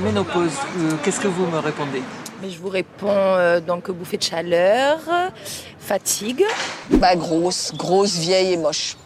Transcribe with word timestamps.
ménopause, 0.00 0.52
qu'est-ce 1.02 1.20
que 1.20 1.28
vous 1.28 1.46
me 1.46 1.58
répondez? 1.58 2.02
Mais 2.42 2.50
Je 2.50 2.58
vous 2.58 2.68
réponds 2.68 3.60
donc 3.66 3.90
bouffée 3.90 4.16
de 4.16 4.22
chaleur, 4.22 4.98
fatigue. 5.78 6.44
Bah 6.90 7.14
grosse, 7.16 7.72
grosse, 7.76 8.16
vieille 8.16 8.54
et 8.54 8.56
moche. 8.56 8.96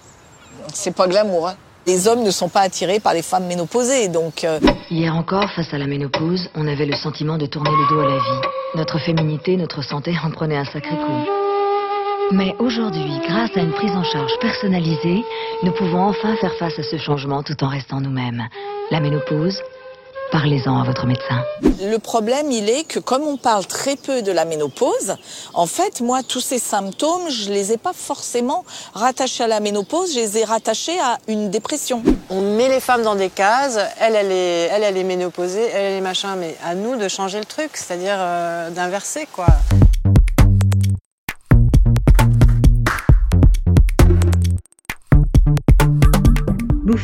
C'est 0.72 0.94
pas 0.94 1.06
glamour. 1.06 1.48
Hein. 1.48 1.56
Les 1.86 2.08
hommes 2.08 2.22
ne 2.22 2.30
sont 2.30 2.48
pas 2.48 2.60
attirés 2.60 2.98
par 2.98 3.12
les 3.12 3.20
femmes 3.20 3.46
ménopausées, 3.46 4.08
donc... 4.08 4.46
Hier 4.90 5.14
encore, 5.14 5.50
face 5.50 5.74
à 5.74 5.78
la 5.78 5.86
ménopause, 5.86 6.48
on 6.54 6.66
avait 6.66 6.86
le 6.86 6.94
sentiment 6.96 7.36
de 7.36 7.44
tourner 7.44 7.70
le 7.70 7.94
dos 7.94 8.00
à 8.00 8.08
la 8.08 8.16
vie. 8.16 8.48
Notre 8.74 8.98
féminité, 8.98 9.56
notre 9.58 9.82
santé 9.82 10.14
en 10.24 10.30
prenaient 10.30 10.56
un 10.56 10.64
sacré 10.64 10.96
coup. 10.96 11.28
Mais 12.32 12.54
aujourd'hui, 12.58 13.20
grâce 13.28 13.54
à 13.54 13.60
une 13.60 13.72
prise 13.72 13.92
en 13.92 14.02
charge 14.02 14.32
personnalisée, 14.40 15.22
nous 15.62 15.72
pouvons 15.72 16.04
enfin 16.04 16.34
faire 16.36 16.54
face 16.58 16.78
à 16.78 16.82
ce 16.82 16.96
changement 16.96 17.42
tout 17.42 17.62
en 17.62 17.68
restant 17.68 18.00
nous-mêmes. 18.00 18.44
La 18.90 19.00
ménopause, 19.00 19.60
parlez-en 20.34 20.80
à 20.80 20.84
votre 20.84 21.06
médecin. 21.06 21.44
Le 21.62 21.96
problème, 21.98 22.50
il 22.50 22.68
est 22.68 22.82
que 22.82 22.98
comme 22.98 23.22
on 23.22 23.36
parle 23.36 23.66
très 23.66 23.94
peu 23.94 24.20
de 24.20 24.32
la 24.32 24.44
ménopause, 24.44 25.14
en 25.52 25.66
fait, 25.66 26.00
moi, 26.00 26.24
tous 26.24 26.40
ces 26.40 26.58
symptômes, 26.58 27.30
je 27.30 27.52
les 27.52 27.70
ai 27.70 27.76
pas 27.76 27.92
forcément 27.92 28.64
rattachés 28.94 29.44
à 29.44 29.46
la 29.46 29.60
ménopause, 29.60 30.12
je 30.12 30.18
les 30.18 30.38
ai 30.38 30.44
rattachés 30.44 30.98
à 30.98 31.18
une 31.28 31.50
dépression. 31.50 32.02
On 32.30 32.40
met 32.40 32.68
les 32.68 32.80
femmes 32.80 33.02
dans 33.02 33.14
des 33.14 33.30
cases, 33.30 33.78
elle, 34.00 34.16
elle 34.16 34.32
est, 34.32 34.70
elle, 34.72 34.82
elle 34.82 34.96
est 34.96 35.04
ménopausée, 35.04 35.68
elle, 35.72 35.84
elle 35.84 35.98
est 35.98 36.00
machin, 36.00 36.34
mais 36.34 36.56
à 36.64 36.74
nous 36.74 36.96
de 36.96 37.06
changer 37.06 37.38
le 37.38 37.44
truc, 37.44 37.70
c'est-à-dire 37.74 38.16
euh, 38.18 38.70
d'inverser, 38.70 39.28
quoi. 39.32 39.46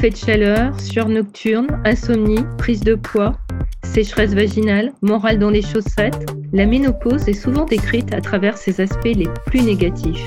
Bouffées 0.01 0.11
de 0.11 0.17
chaleur, 0.17 0.73
nocturne, 1.11 1.69
insomnie, 1.85 2.43
prise 2.57 2.81
de 2.81 2.95
poids, 2.95 3.37
sécheresse 3.85 4.33
vaginale, 4.33 4.93
morale 5.03 5.39
dans 5.39 5.51
les 5.51 5.61
chaussettes, 5.61 6.33
la 6.55 6.65
ménopause 6.65 7.29
est 7.29 7.35
souvent 7.35 7.67
décrite 7.67 8.15
à 8.15 8.23
travers 8.23 8.57
ses 8.57 8.81
aspects 8.81 9.05
les 9.05 9.29
plus 9.45 9.61
négatifs. 9.61 10.25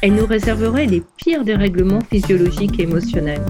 Elle 0.00 0.14
nous 0.14 0.24
réserverait 0.24 0.86
les 0.86 1.02
pires 1.18 1.44
dérèglements 1.44 2.00
physiologiques 2.00 2.80
et 2.80 2.84
émotionnels. 2.84 3.44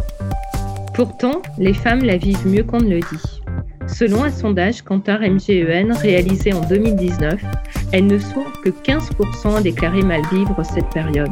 Pourtant, 0.93 1.41
les 1.57 1.75
femmes 1.75 2.03
la 2.03 2.17
vivent 2.17 2.49
mieux 2.49 2.65
qu'on 2.65 2.81
ne 2.81 2.91
le 2.91 3.01
dit. 3.01 3.41
Selon 3.87 4.25
un 4.25 4.33
sondage 4.33 4.83
Kantar 4.83 5.21
MGEN 5.21 5.93
réalisé 5.93 6.53
en 6.53 6.63
2019, 6.63 7.41
elles 7.93 8.07
ne 8.07 8.19
sont 8.19 8.45
que 8.65 8.71
15% 8.71 9.55
à 9.55 9.61
déclarer 9.61 10.03
mal 10.03 10.23
vivre 10.33 10.61
cette 10.65 10.91
période. 10.91 11.31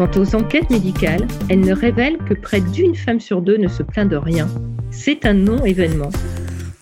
Quant 0.00 0.10
aux 0.16 0.34
enquêtes 0.34 0.70
médicales, 0.70 1.26
elles 1.50 1.60
ne 1.60 1.74
révèlent 1.74 2.16
que 2.16 2.32
près 2.32 2.62
d'une 2.62 2.94
femme 2.94 3.20
sur 3.20 3.42
deux 3.42 3.58
ne 3.58 3.68
se 3.68 3.82
plaint 3.82 4.10
de 4.10 4.16
rien. 4.16 4.48
C'est 4.90 5.26
un 5.26 5.34
non-événement. 5.34 6.08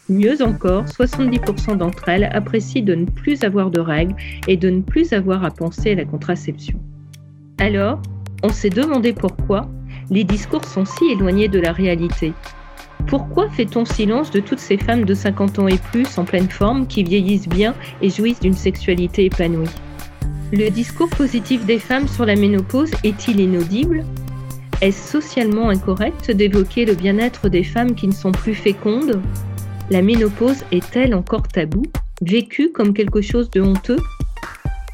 Mieux 0.09 0.41
encore, 0.41 0.85
70% 0.85 1.79
d'entre 1.79 2.09
elles 2.09 2.31
apprécient 2.33 2.85
de 2.85 2.95
ne 2.95 3.07
plus 3.07 3.43
avoir 3.43 3.73
de 3.73 3.81
règles 3.81 4.15
et 4.47 4.57
de 4.57 4.71
ne 4.71 4.83
plus 4.83 5.13
avoir 5.13 5.43
à 5.43 5.51
penser 5.51 5.91
à 5.91 5.95
la 5.97 6.05
contraception. 6.05 6.79
Alors, 7.59 8.01
on 8.45 8.51
s'est 8.51 8.71
demandé 8.71 9.13
pourquoi 9.13 9.69
les 10.11 10.23
discours 10.23 10.65
sont 10.65 10.85
si 10.85 11.11
éloignés 11.11 11.49
de 11.49 11.59
la 11.59 11.73
réalité. 11.73 12.33
Pourquoi 13.09 13.51
fait-on 13.51 13.85
silence 13.85 14.31
de 14.31 14.39
toutes 14.39 14.61
ces 14.61 14.77
femmes 14.77 15.05
de 15.05 15.15
50 15.15 15.59
ans 15.59 15.67
et 15.67 15.79
plus 15.91 16.19
en 16.19 16.25
pleine 16.25 16.49
forme 16.49 16.87
qui 16.87 17.03
vieillissent 17.03 17.49
bien 17.49 17.75
et 18.01 18.11
jouissent 18.11 18.39
d'une 18.39 18.55
sexualité 18.55 19.25
épanouie? 19.25 19.67
Le 20.53 20.71
discours 20.71 21.11
positif 21.11 21.65
des 21.67 21.79
femmes 21.79 22.09
sur 22.09 22.25
la 22.25 22.37
ménopause 22.37 22.91
est-il 23.05 23.41
inaudible? 23.41 24.05
Est-ce 24.81 25.13
socialement 25.13 25.69
incorrect 25.69 26.31
d'évoquer 26.31 26.85
le 26.85 26.95
bien-être 26.95 27.49
des 27.49 27.65
femmes 27.65 27.95
qui 27.95 28.07
ne 28.07 28.13
sont 28.13 28.33
plus 28.33 28.55
fécondes? 28.55 29.21
La 29.91 30.03
ménopause 30.03 30.65
est-elle 30.73 31.15
encore 31.15 31.49
tabou, 31.49 31.83
vécue 32.23 32.71
comme 32.73 32.95
quelque 32.95 33.21
chose 33.21 33.51
de 33.51 33.61
honteux? 33.61 33.99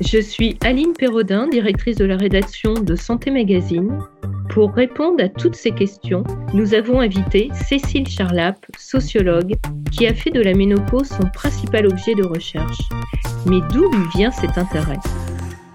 Je 0.01 0.19
suis 0.19 0.59
Aline 0.65 0.93
Perrodin, 0.93 1.47
directrice 1.47 1.97
de 1.97 2.05
la 2.05 2.17
rédaction 2.17 2.75
de 2.75 2.97
Santé 2.97 3.31
Magazine. 3.31 3.97
Pour 4.51 4.75
répondre 4.75 5.23
à 5.23 5.29
toutes 5.29 5.55
ces 5.55 5.71
questions, 5.71 6.25
nous 6.53 6.75
avons 6.75 7.01
invité 7.01 7.51
Cécile 7.69 8.09
Charlap, 8.09 8.59
sociologue, 8.79 9.55
qui 9.93 10.07
a 10.07 10.15
fait 10.15 10.31
de 10.31 10.43
la 10.43 10.55
ménopause 10.55 11.09
son 11.09 11.29
principal 11.33 11.87
objet 11.87 12.15
de 12.15 12.25
recherche. 12.25 12.81
Mais 13.47 13.61
d'où 13.73 13.89
lui 13.91 14.09
vient 14.17 14.33
cet 14.33 14.59
intérêt? 14.59 14.99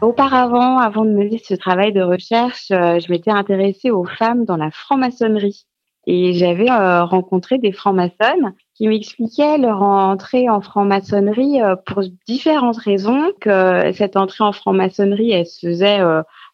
Auparavant, 0.02 0.78
avant 0.78 1.04
de 1.04 1.10
mener 1.10 1.42
ce 1.44 1.54
travail 1.54 1.92
de 1.92 2.02
recherche, 2.02 2.72
euh, 2.72 3.00
je 3.00 3.12
m'étais 3.12 3.32
intéressée 3.32 3.92
aux 3.92 4.06
femmes 4.06 4.46
dans 4.46 4.56
la 4.56 4.72
franc-maçonnerie. 4.72 5.66
Et 6.08 6.34
j'avais 6.34 6.72
euh, 6.72 7.04
rencontré 7.04 7.58
des 7.58 7.74
francs-maçonnes 7.74 8.54
qui 8.76 8.88
m'expliquaient 8.88 9.58
leur 9.58 9.82
entrée 9.82 10.48
en 10.50 10.62
franc-maçonnerie 10.62 11.62
euh, 11.62 11.76
pour 11.76 12.02
différentes 12.26 12.78
raisons, 12.78 13.32
que 13.42 13.92
cette 13.92 14.16
entrée 14.16 14.46
en 14.46 14.54
franc-maçonnerie, 14.54 15.32
elle 15.32 15.46
se 15.46 15.68
faisait 15.68 16.00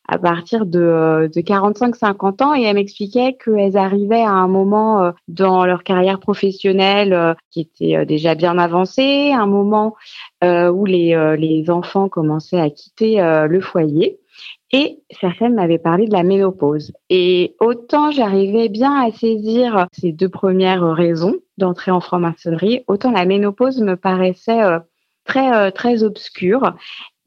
à 0.08 0.18
partir 0.18 0.66
de, 0.66 1.30
de 1.34 1.42
45-50 1.42 2.44
ans 2.44 2.56
et 2.56 2.64
elle 2.64 2.76
m'expliquait 2.76 3.38
qu'elles 3.44 3.78
arrivaient 3.78 4.22
à 4.22 4.32
un 4.32 4.48
moment 4.48 5.14
dans 5.28 5.66
leur 5.66 5.84
carrière 5.84 6.20
professionnelle 6.20 7.36
qui 7.52 7.62
était 7.62 8.06
déjà 8.06 8.36
bien 8.36 8.58
avancée, 8.58 9.32
un 9.32 9.48
moment 9.48 9.96
euh, 10.44 10.70
où 10.70 10.86
les, 10.86 11.16
euh, 11.16 11.36
les 11.36 11.70
enfants 11.70 12.10
commençaient 12.10 12.60
à 12.60 12.70
quitter 12.70 13.22
euh, 13.22 13.48
le 13.48 13.62
foyer. 13.62 14.20
Et 14.72 15.00
certaines 15.10 15.56
m'avaient 15.56 15.80
parlé 15.80 16.08
de 16.08 16.14
la 16.14 16.24
ménopause. 16.24 16.92
Et 17.10 17.56
autant 17.60 18.12
j'arrivais 18.12 18.68
bien 18.68 18.94
à 18.94 19.12
saisir 19.12 19.88
ces 19.94 20.12
deux 20.12 20.30
premières 20.30 20.84
raisons 20.84 21.36
d'entrer 21.58 21.92
en 21.92 22.02
franc-maçonnerie, 22.02 22.84
autant 22.88 23.12
la 23.12 23.26
ménopause 23.26 23.82
me 23.82 23.96
paraissait 23.96 24.62
très 25.24 25.72
très 25.72 26.04
obscure 26.04 26.76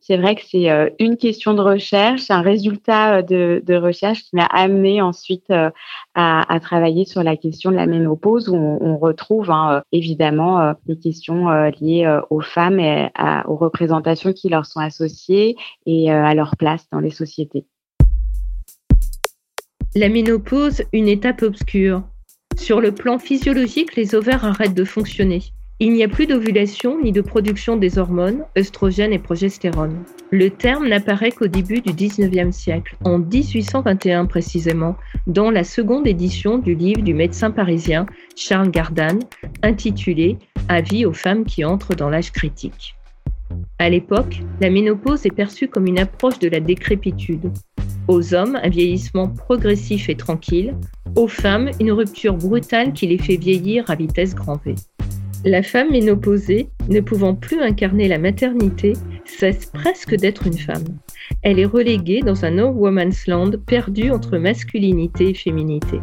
c'est 0.09 0.17
vrai 0.17 0.37
que 0.37 0.41
c'est 0.51 0.71
euh, 0.71 0.89
une 0.99 1.19
question 1.19 1.53
de 1.53 1.61
recherche, 1.61 2.31
un 2.31 2.41
résultat 2.41 3.19
euh, 3.19 3.61
de, 3.61 3.75
recherche 3.75 4.23
qui 4.23 4.37
m'a 4.37 4.47
amené 4.47 5.03
ensuite 5.03 5.51
euh, 5.51 5.69
à, 6.15 6.59
travailler 6.63 7.05
sur 7.05 7.23
la 7.23 7.37
question 7.37 7.71
de 7.71 7.77
la 7.77 7.85
ménopause 7.85 8.49
où 8.49 8.57
on, 8.57 8.97
retrouve 8.97 9.51
hein, 9.51 9.83
évidemment 9.93 10.75
les 10.87 10.99
questions 10.99 11.49
liées 11.81 12.21
aux 12.31 12.41
femmes 12.41 12.81
et 12.81 13.11
aux 13.47 13.55
représentations 13.55 14.33
qui 14.33 14.49
leur 14.49 14.67
sont 14.67 14.81
associées 14.81 15.57
et 15.87 16.11
à 16.11 16.35
leur 16.35 16.57
place 16.57 16.89
dans 16.91 16.99
les 16.99 17.11
sociétés. 17.11 17.65
La 19.95 20.09
ménopause, 20.09 20.83
une 20.93 21.07
étape 21.07 21.43
obscure. 21.43 22.03
Sur 22.57 22.81
le 22.81 22.93
plan 22.93 23.21
physiologique, 23.21 23.95
les 23.95 24.17
ovaires 24.17 24.45
arrêtent 24.45 24.75
de 24.75 24.85
fonctionner. 24.85 25.43
Il 25.81 25.93
n'y 25.93 26.03
a 26.03 26.09
plus 26.09 26.27
d'ovulation 26.27 27.01
ni 27.01 27.13
de 27.13 27.21
production 27.21 27.77
des 27.77 27.99
hormones, 27.99 28.45
œstrogènes 28.59 29.13
et 29.13 29.21
progestérone. 29.21 30.03
Le 30.33 30.51
terme 30.51 30.89
n'apparaît 30.89 31.31
qu'au 31.31 31.47
début 31.47 31.81
du 31.81 31.93
19e 31.93 32.51
siècle, 32.51 32.97
en 33.05 33.21
1821 33.21 34.27
précisément, 34.27 34.97
dans 35.29 35.53
la 35.53 35.63
seconde 35.63 36.09
édition 36.09 36.59
du 36.59 36.75
livre 36.75 37.03
du 37.03 37.15
médecin 37.15 37.53
parisien 37.53 38.07
Charles 38.35 38.73
Gardanne, 38.73 39.21
intitulé 39.63 40.37
Avis 40.69 41.07
aux 41.07 41.13
femmes 41.13 41.45
qui 41.45 41.65
entrent 41.65 41.95
dans 41.95 42.11
l'âge 42.11 42.33
critique. 42.33 42.97
À 43.79 43.89
l'époque, 43.89 44.43
la 44.61 44.71
ménopause 44.71 45.27
est 45.27 45.31
perçue 45.31 45.69
comme 45.69 45.87
une 45.87 46.01
approche 46.01 46.41
de 46.41 46.49
la 46.49 46.59
décrépitude. 46.59 47.53
Aux 48.09 48.35
hommes, 48.35 48.59
un 48.61 48.69
vieillissement 48.69 49.29
progressif 49.29 50.09
et 50.09 50.17
tranquille. 50.17 50.75
Aux 51.15 51.29
femmes, 51.29 51.71
une 51.79 51.93
rupture 51.93 52.35
brutale 52.35 52.93
qui 52.93 53.07
les 53.07 53.19
fait 53.19 53.37
vieillir 53.37 53.89
à 53.89 53.95
vitesse 53.95 54.35
grand 54.35 54.61
V. 54.65 54.75
La 55.45 55.63
femme 55.63 55.93
ménopausée, 55.93 56.69
ne 56.89 57.01
pouvant 57.01 57.35
plus 57.35 57.61
incarner 57.61 58.09
la 58.09 58.19
maternité, 58.19 58.95
cesse 59.25 59.67
presque 59.67 60.17
d'être 60.17 60.49
une 60.49 60.59
femme. 60.59 60.85
Elle 61.43 61.61
est 61.61 61.65
reléguée 61.65 62.23
dans 62.23 62.45
un 62.45 62.51
no 62.51 62.69
woman's 62.69 63.27
land 63.29 63.53
perdu 63.65 64.11
entre 64.11 64.37
masculinité 64.39 65.31
et 65.31 65.35
féminité. 65.35 66.01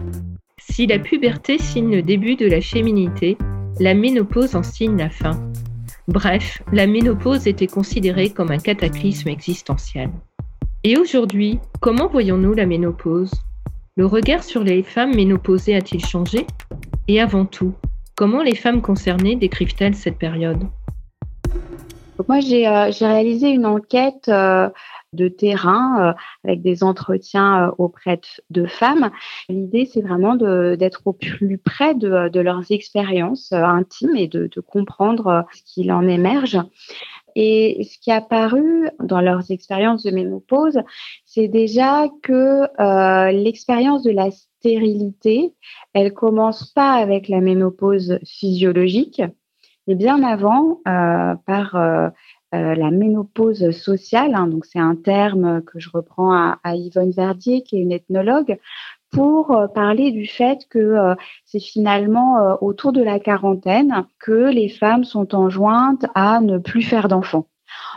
Si 0.57 0.87
la 0.87 0.99
puberté 0.99 1.57
signe 1.57 1.93
le 1.93 2.01
début 2.01 2.37
de 2.37 2.47
la 2.47 2.61
féminité, 2.61 3.37
la 3.81 3.93
ménopause 3.93 4.55
en 4.55 4.63
signe 4.63 4.97
la 4.97 5.09
fin. 5.09 5.37
Bref, 6.07 6.63
la 6.71 6.87
ménopause 6.87 7.45
était 7.45 7.67
considérée 7.67 8.29
comme 8.29 8.51
un 8.51 8.57
cataclysme 8.57 9.27
existentiel. 9.27 10.11
Et 10.85 10.97
aujourd'hui, 10.97 11.59
comment 11.81 12.07
voyons-nous 12.07 12.53
la 12.53 12.65
ménopause? 12.65 13.31
Le 13.97 14.05
regard 14.05 14.43
sur 14.43 14.63
les 14.63 14.81
femmes 14.81 15.13
ménopausées 15.13 15.75
a-t-il 15.75 16.05
changé? 16.05 16.47
Et 17.07 17.19
avant 17.19 17.45
tout, 17.45 17.73
Comment 18.15 18.41
les 18.41 18.55
femmes 18.55 18.81
concernées 18.81 19.35
décrivent-elles 19.35 19.93
cette 19.93 20.17
période? 20.17 20.63
Moi, 22.29 22.37
euh, 22.37 22.91
j'ai 22.91 23.05
réalisé 23.05 23.49
une 23.49 23.65
enquête 23.65 24.29
euh, 24.29 24.69
de 25.11 25.27
terrain 25.27 25.99
euh, 25.99 26.13
avec 26.45 26.61
des 26.61 26.81
entretiens 26.81 27.73
auprès 27.77 28.21
de, 28.49 28.67
femmes. 28.67 29.11
L'idée, 29.49 29.85
c'est 29.85 30.01
vraiment 30.01 30.37
d'être 30.37 31.01
au 31.03 31.11
plus 31.11 31.57
près 31.57 31.93
de, 31.93 32.39
leurs 32.39 32.71
expériences 32.71 33.51
intimes 33.51 34.15
et 34.15 34.29
de, 34.29 34.49
comprendre 34.61 35.45
ce 35.53 35.61
qu'il 35.65 35.91
en 35.91 36.07
émerge. 36.07 36.57
Et 37.35 37.83
ce 37.83 37.99
qui 37.99 38.11
est 38.11 38.13
apparu 38.13 38.87
dans 39.03 39.19
leurs 39.19 39.51
expériences 39.51 40.03
de 40.03 40.11
ménopause, 40.11 40.79
c'est 41.25 41.49
déjà 41.49 42.07
que 42.23 42.65
l'expérience 43.31 44.03
de 44.03 44.11
la 44.11 44.29
stérilité, 44.65 45.53
elle 45.93 46.11
commence 46.13 46.65
pas 46.65 46.93
avec 46.93 47.29
la 47.29 47.39
ménopause 47.39 48.17
physiologique, 48.25 49.21
Et 49.87 49.93
bien 49.93 50.23
avant, 50.23 50.81
par 50.83 51.77
la 52.51 52.91
ménopause 52.91 53.69
sociale, 53.69 54.33
hein, 54.33 54.49
c'est 54.63 54.79
un 54.79 54.95
terme 54.95 55.61
que 55.61 55.79
je 55.79 55.89
reprends 55.93 56.33
à 56.33 56.75
Yvonne 56.75 57.11
Verdier, 57.11 57.61
qui 57.61 57.77
est 57.77 57.81
une 57.81 57.91
ethnologue, 57.91 58.57
pour 59.11 59.55
parler 59.75 60.11
du 60.11 60.25
fait 60.25 60.65
que 60.67 61.15
c'est 61.45 61.59
finalement 61.59 62.57
autour 62.61 62.91
de 62.91 63.03
la 63.03 63.19
quarantaine 63.19 64.07
que 64.17 64.49
les 64.49 64.69
femmes 64.69 65.03
sont 65.03 65.35
enjointes 65.35 66.07
à 66.15 66.41
ne 66.41 66.57
plus 66.57 66.81
faire 66.81 67.07
d'enfants. 67.07 67.45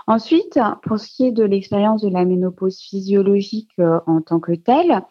Ensuite, 0.07 0.59
pour 0.85 0.99
ce 0.99 1.07
qui 1.07 1.27
est 1.27 1.33
de 1.33 1.45
l'expérience 1.45 2.01
de 2.01 2.09
la 2.09 2.25
ménopause 2.25 2.81
physiologique 2.81 3.71
euh, 3.79 4.01
en 4.07 4.23
tant 4.23 4.41
que 4.41 4.53
telle, 4.53 5.03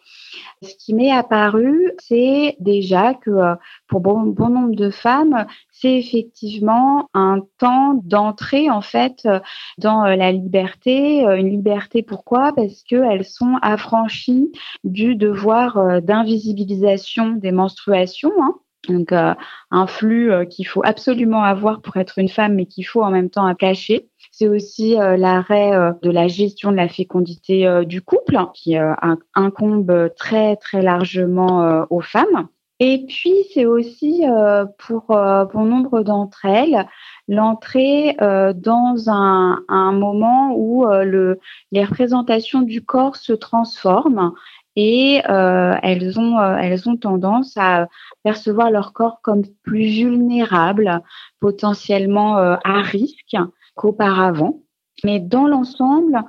ce 0.60 0.74
qui 0.74 0.92
m'est 0.92 1.12
apparu, 1.12 1.92
c'est 2.00 2.56
déjà 2.58 3.14
que 3.14 3.30
euh, 3.30 3.54
pour 3.86 4.00
bon, 4.00 4.24
nombre 4.24 4.74
de 4.74 4.90
femmes, 4.90 5.46
c'est 5.70 5.94
effectivement 5.94 7.08
un 7.14 7.42
temps 7.58 8.00
d'entrée 8.02 8.70
en 8.70 8.80
fait 8.80 9.20
euh, 9.26 9.38
dans 9.78 10.02
la 10.02 10.32
liberté. 10.32 11.20
Une 11.20 11.50
liberté 11.50 12.02
pourquoi? 12.02 12.52
Parce 12.52 12.82
qu'elles 12.82 13.24
sont 13.24 13.56
affranchies 13.62 14.50
du 14.82 15.14
devoir 15.14 16.02
d'invisibilisation 16.02 17.32
des 17.32 17.52
menstruations. 17.52 18.32
Hein. 18.42 18.54
Donc 18.88 19.12
un 19.12 19.86
flux 19.86 20.32
qu'il 20.48 20.66
faut 20.66 20.82
absolument 20.84 21.42
avoir 21.42 21.82
pour 21.82 21.96
être 21.96 22.18
une 22.18 22.28
femme, 22.28 22.54
mais 22.54 22.66
qu'il 22.66 22.86
faut 22.86 23.02
en 23.02 23.10
même 23.10 23.30
temps 23.30 23.54
cacher. 23.54 24.08
C'est 24.38 24.48
aussi 24.48 24.98
euh, 24.98 25.16
l'arrêt 25.16 25.72
euh, 25.74 25.92
de 26.02 26.10
la 26.10 26.28
gestion 26.28 26.70
de 26.70 26.76
la 26.76 26.88
fécondité 26.88 27.66
euh, 27.66 27.84
du 27.84 28.02
couple, 28.02 28.38
qui 28.54 28.76
incombe 29.34 30.10
très 30.16 30.56
très 30.56 30.82
largement 30.82 31.86
aux 31.90 32.00
femmes. 32.00 32.48
Et 32.80 33.04
puis, 33.08 33.34
c'est 33.52 33.66
aussi 33.66 34.22
pour 34.78 35.06
bon 35.08 35.64
nombre 35.64 36.02
d'entre 36.02 36.44
elles 36.44 36.86
l'entrée 37.26 38.16
dans 38.20 38.94
un, 39.08 39.92
moment 39.92 40.54
où 40.54 40.86
le, 40.86 41.40
les 41.72 41.84
représentations 41.84 42.62
du 42.62 42.84
corps 42.84 43.16
se 43.16 43.32
transforment 43.32 44.32
et 44.80 45.20
elles, 45.26 46.20
ont, 46.20 46.40
elles 46.40 46.88
ont 46.88 46.96
tendance 46.96 47.56
à 47.56 47.88
percevoir 48.22 48.70
leur 48.70 48.92
corps 48.92 49.20
comme 49.22 49.42
plus 49.64 49.88
vulnérable, 49.88 51.02
potentiellement 51.40 52.36
à 52.36 52.82
risque 52.82 53.36
qu'auparavant. 53.74 54.60
Mais 55.04 55.20
dans 55.20 55.46
l'ensemble, 55.46 56.22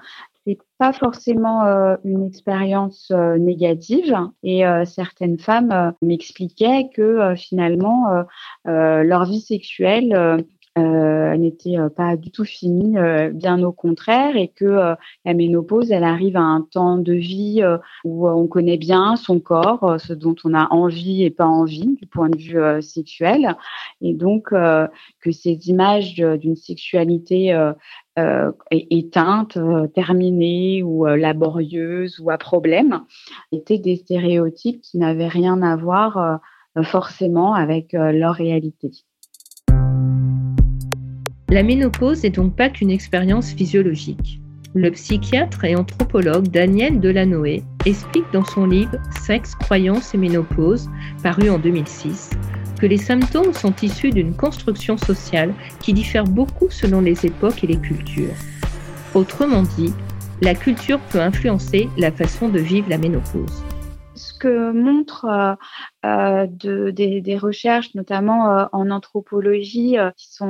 c'est 0.45 0.57
pas 0.77 0.93
forcément 0.93 1.65
euh, 1.65 1.95
une 2.03 2.25
expérience 2.25 3.11
euh, 3.11 3.37
négative 3.37 4.15
et 4.43 4.65
euh, 4.65 4.85
certaines 4.85 5.37
femmes 5.37 5.93
m'expliquaient 6.01 6.89
que 6.95 7.35
finalement 7.35 8.23
leur 8.65 9.25
vie 9.25 9.41
sexuelle 9.41 10.45
euh, 10.77 11.35
n'était 11.37 11.77
euh, 11.77 11.89
pas 11.89 12.15
du 12.15 12.31
tout 12.31 12.45
finie, 12.45 12.97
euh, 12.97 13.31
bien 13.31 13.61
au 13.63 13.71
contraire, 13.71 14.35
et 14.35 14.49
que 14.49 14.95
la 15.25 15.33
ménopause, 15.33 15.91
elle 15.91 16.03
arrive 16.03 16.37
à 16.37 16.41
un 16.41 16.61
temps 16.61 16.97
de 16.97 17.13
vie 17.13 17.63
où 18.03 18.27
on 18.29 18.47
connaît 18.47 18.77
bien 18.77 19.15
son 19.15 19.39
corps, 19.39 19.99
ce 19.99 20.13
dont 20.13 20.35
on 20.43 20.53
a 20.53 20.67
envie 20.71 21.23
et 21.23 21.31
pas 21.31 21.45
envie 21.47 21.95
du 21.95 22.05
point 22.05 22.29
de 22.29 22.37
vue 22.37 22.81
sexuel, 22.81 23.55
et 24.01 24.13
donc 24.13 24.49
que 24.49 25.31
ces 25.31 25.69
images 25.69 26.15
d'une 26.15 26.55
sexualité 26.55 27.71
éteinte, 28.71 29.57
terminée 29.93 30.83
ou 30.83 31.05
laborieuse 31.05 32.19
ou 32.19 32.29
à 32.29 32.37
problème 32.37 33.01
étaient 33.51 33.79
des 33.79 33.97
stéréotypes 33.97 34.81
qui 34.81 34.97
n'avaient 34.97 35.27
rien 35.27 35.61
à 35.61 35.75
voir 35.75 36.39
forcément 36.83 37.53
avec 37.53 37.93
leur 37.93 38.35
réalité. 38.35 38.91
La 41.51 41.63
ménopause 41.63 42.21
n'est 42.21 42.29
donc 42.29 42.55
pas 42.55 42.69
qu'une 42.69 42.91
expérience 42.91 43.53
physiologique. 43.53 44.39
Le 44.75 44.91
psychiatre 44.91 45.65
et 45.65 45.75
anthropologue 45.75 46.47
Daniel 46.49 46.99
Delanoë 46.99 47.63
explique 47.87 48.31
dans 48.31 48.45
son 48.45 48.67
livre 48.67 48.97
Sexe, 49.21 49.55
croyance 49.55 50.13
et 50.13 50.19
ménopause, 50.19 50.87
paru 51.23 51.49
en 51.49 51.57
2006, 51.57 52.29
que 52.79 52.85
les 52.85 52.99
symptômes 52.99 53.51
sont 53.51 53.73
issus 53.81 54.11
d'une 54.11 54.35
construction 54.35 54.95
sociale 54.95 55.55
qui 55.79 55.93
diffère 55.93 56.25
beaucoup 56.25 56.69
selon 56.69 57.01
les 57.01 57.25
époques 57.25 57.63
et 57.63 57.67
les 57.67 57.79
cultures. 57.79 58.35
Autrement 59.15 59.63
dit, 59.63 59.91
la 60.43 60.53
culture 60.53 60.99
peut 61.09 61.19
influencer 61.19 61.89
la 61.97 62.11
façon 62.11 62.49
de 62.49 62.59
vivre 62.59 62.89
la 62.91 62.99
ménopause. 62.99 63.63
Ce 64.13 64.33
que 64.37 64.71
montre 64.71 65.25
euh, 65.25 65.55
de, 66.03 66.91
des, 66.91 67.37
recherches, 67.37 67.93
notamment 67.95 68.51
euh, 68.51 68.65
en 68.71 68.89
anthropologie, 68.89 69.97
euh, 69.97 70.11
qui 70.17 70.31
sont 70.31 70.49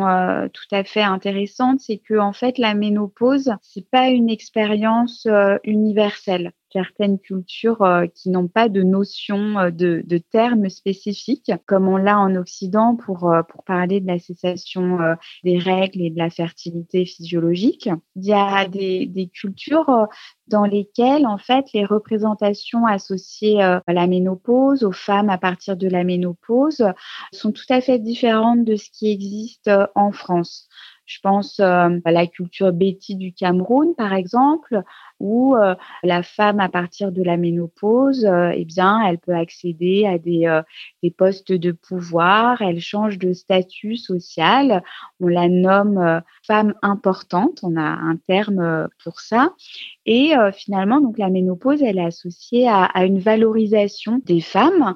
tout 0.54 0.76
à 0.76 0.84
fait 0.84 1.02
intéressantes, 1.02 1.80
c'est 1.80 1.98
que 1.98 2.18
en 2.18 2.34
fait 2.34 2.58
la 2.58 2.74
ménopause, 2.74 3.52
c'est 3.62 3.90
pas 3.90 4.10
une 4.10 4.30
expérience 4.30 5.28
universelle 5.64 6.54
certaines 6.72 7.18
cultures 7.18 7.84
qui 8.14 8.30
n'ont 8.30 8.48
pas 8.48 8.70
de 8.70 8.84
notion 8.84 9.72
de, 9.72 10.04
de 10.06 10.18
termes 10.20 10.70
spécifiques, 10.70 11.52
comme 11.66 11.88
on 11.88 11.98
l'a 11.98 12.20
en 12.20 12.36
Occident 12.36 12.96
pour, 12.96 13.34
pour 13.50 13.64
parler 13.64 14.00
de 14.00 14.06
la 14.06 14.20
cessation 14.20 15.00
des 15.44 15.58
règles 15.58 16.00
et 16.00 16.12
de 16.12 16.18
la 16.20 16.30
fertilité 16.30 17.06
physiologique. 17.06 17.90
Il 18.16 18.24
y 18.24 18.34
a 18.34 18.68
des, 18.68 19.08
des 19.08 19.30
cultures 19.30 20.08
dans 20.46 20.66
lesquelles, 20.66 21.26
en 21.26 21.40
fait, 21.40 21.66
les 21.74 21.86
représentations 21.86 22.86
associées 22.86 23.64
à 23.64 23.82
la 23.88 24.06
ménopause, 24.06 24.84
aux 24.84 24.92
femmes 24.92 25.30
partir 25.40 25.78
de 25.78 25.88
la 25.88 26.04
ménopause 26.04 26.86
sont 27.32 27.52
tout 27.52 27.66
à 27.70 27.82
fait 27.82 28.00
différentes 28.00 28.64
de 28.66 28.76
ce 28.76 28.90
qui 28.92 29.12
existe 29.12 29.68
euh, 29.68 29.88
en 29.96 30.12
France. 30.12 30.68
Je 31.10 31.20
pense 31.22 31.60
euh, 31.60 31.90
à 32.06 32.12
la 32.12 32.28
culture 32.28 32.72
Betty 32.72 33.16
du 33.16 33.34
Cameroun, 33.34 33.96
par 33.96 34.14
exemple, 34.14 34.84
où 35.20 35.56
euh, 35.56 35.74
la 36.04 36.22
femme, 36.22 36.60
à 36.60 36.70
partir 36.70 37.12
de 37.12 37.24
la 37.24 37.36
ménopause, 37.36 38.30
eh 38.54 38.64
bien, 38.64 39.04
elle 39.08 39.18
peut 39.18 39.34
accéder 39.34 40.06
à 40.06 40.20
des, 40.20 40.62
des 41.02 41.10
postes 41.10 41.52
de 41.52 41.72
pouvoir, 41.72 42.62
elle 42.62 42.80
change 42.80 43.18
de 43.18 43.34
statut 43.34 43.98
social. 43.98 44.84
On 45.20 45.28
la 45.28 45.50
nomme 45.50 46.22
femme 46.44 46.76
importante, 46.84 47.60
on 47.64 47.76
a 47.76 47.82
un 47.82 48.16
terme 48.28 48.88
pour 49.04 49.20
ça. 49.20 49.56
Et 50.06 50.34
finalement, 50.54 51.02
donc 51.02 51.18
la 51.18 51.30
ménopause, 51.30 51.82
elle 51.82 51.98
est 51.98 52.06
associée 52.06 52.70
à 52.70 53.04
une 53.04 53.20
valorisation 53.20 54.22
des 54.26 54.42
femmes 54.42 54.96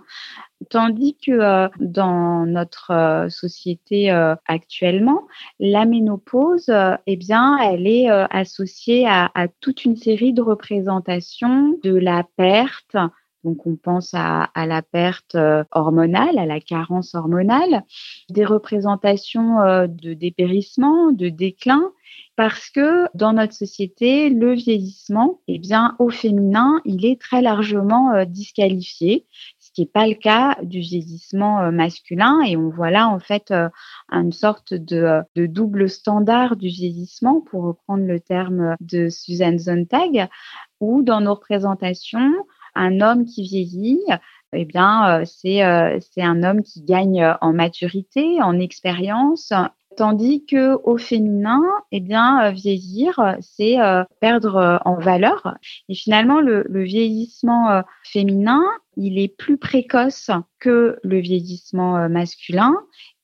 Tandis 0.70 1.16
que 1.16 1.32
euh, 1.32 1.68
dans 1.80 2.46
notre 2.46 2.92
euh, 2.92 3.30
société 3.30 4.12
euh, 4.12 4.36
actuellement, 4.46 5.28
la 5.60 5.86
ménopause, 5.86 6.72
eh 7.08 7.16
bien, 7.16 7.58
elle 7.58 7.88
est 7.88 8.10
associée 8.10 9.08
à, 9.08 9.30
toute 9.62 9.86
une 9.86 9.96
série 9.96 10.34
de 10.34 10.42
représentations 10.42 11.78
de 11.84 11.96
la 11.96 12.24
perte. 12.38 12.96
Donc, 13.44 13.66
on 13.66 13.76
pense 13.76 14.12
à, 14.14 14.50
la 14.56 14.82
perte 14.82 15.36
hormonale, 15.72 16.38
à 16.38 16.46
la 16.46 16.60
carence 16.60 17.14
hormonale, 17.14 17.84
des 18.30 18.46
représentations 18.46 19.88
de 19.88 20.14
dépérissement, 20.14 21.12
de 21.12 21.30
déclin, 21.30 21.92
parce 22.36 22.70
que 22.70 23.06
dans 23.16 23.34
notre 23.34 23.54
société, 23.54 24.30
le 24.30 24.54
vieillissement, 24.54 25.42
eh 25.48 25.60
bien, 25.60 25.96
au 26.00 26.10
féminin, 26.10 26.82
il 26.86 27.06
est 27.06 27.20
très 27.20 27.42
largement 27.42 28.24
disqualifié 28.26 29.26
qui 29.74 29.82
n'est 29.82 29.88
pas 29.88 30.08
le 30.08 30.14
cas 30.14 30.58
du 30.64 30.80
vieillissement 30.80 31.62
euh, 31.62 31.72
masculin. 31.72 32.42
Et 32.46 32.56
on 32.56 32.70
voit 32.70 32.92
là, 32.92 33.08
en 33.08 33.20
fait, 33.20 33.52
euh, 33.52 33.70
une 34.12 34.32
sorte 34.32 34.74
de, 34.74 35.22
de, 35.36 35.46
double 35.46 35.90
standard 35.90 36.56
du 36.56 36.68
vieillissement, 36.68 37.42
pour 37.42 37.64
reprendre 37.64 38.06
le 38.06 38.20
terme 38.20 38.76
de 38.82 39.10
Suzanne 39.10 39.60
Sontag, 39.60 40.30
où 40.80 41.02
dans 41.02 41.22
nos 41.22 41.34
représentations, 41.34 42.32
un 42.76 43.02
homme 43.02 43.26
qui 43.26 43.44
vieillit, 43.44 44.04
eh 44.54 44.66
bien, 44.66 45.22
euh, 45.22 45.26
c'est 45.26 45.62
un 46.22 46.44
homme 46.44 46.64
qui 46.64 46.84
gagne 46.84 47.36
en 47.42 47.54
maturité, 47.54 48.42
en 48.42 48.60
expérience, 48.60 49.52
Tandis 49.96 50.46
que 50.46 50.76
au 50.84 50.98
féminin, 50.98 51.62
eh 51.92 52.00
bien, 52.00 52.52
vieillir, 52.52 53.36
c'est 53.42 53.78
perdre 54.20 54.80
en 54.86 54.96
valeur. 54.96 55.56
Et 55.90 55.96
finalement, 55.96 56.40
le, 56.40 56.66
vieillissement 56.84 57.84
féminin, 58.04 58.62
il 58.98 59.20
est 59.20 59.28
plus 59.28 59.58
précoce 59.58 60.30
que 60.60 61.00
le 61.04 61.20
vieillissement 61.20 61.98
euh, 61.98 62.10
masculin 62.10 62.74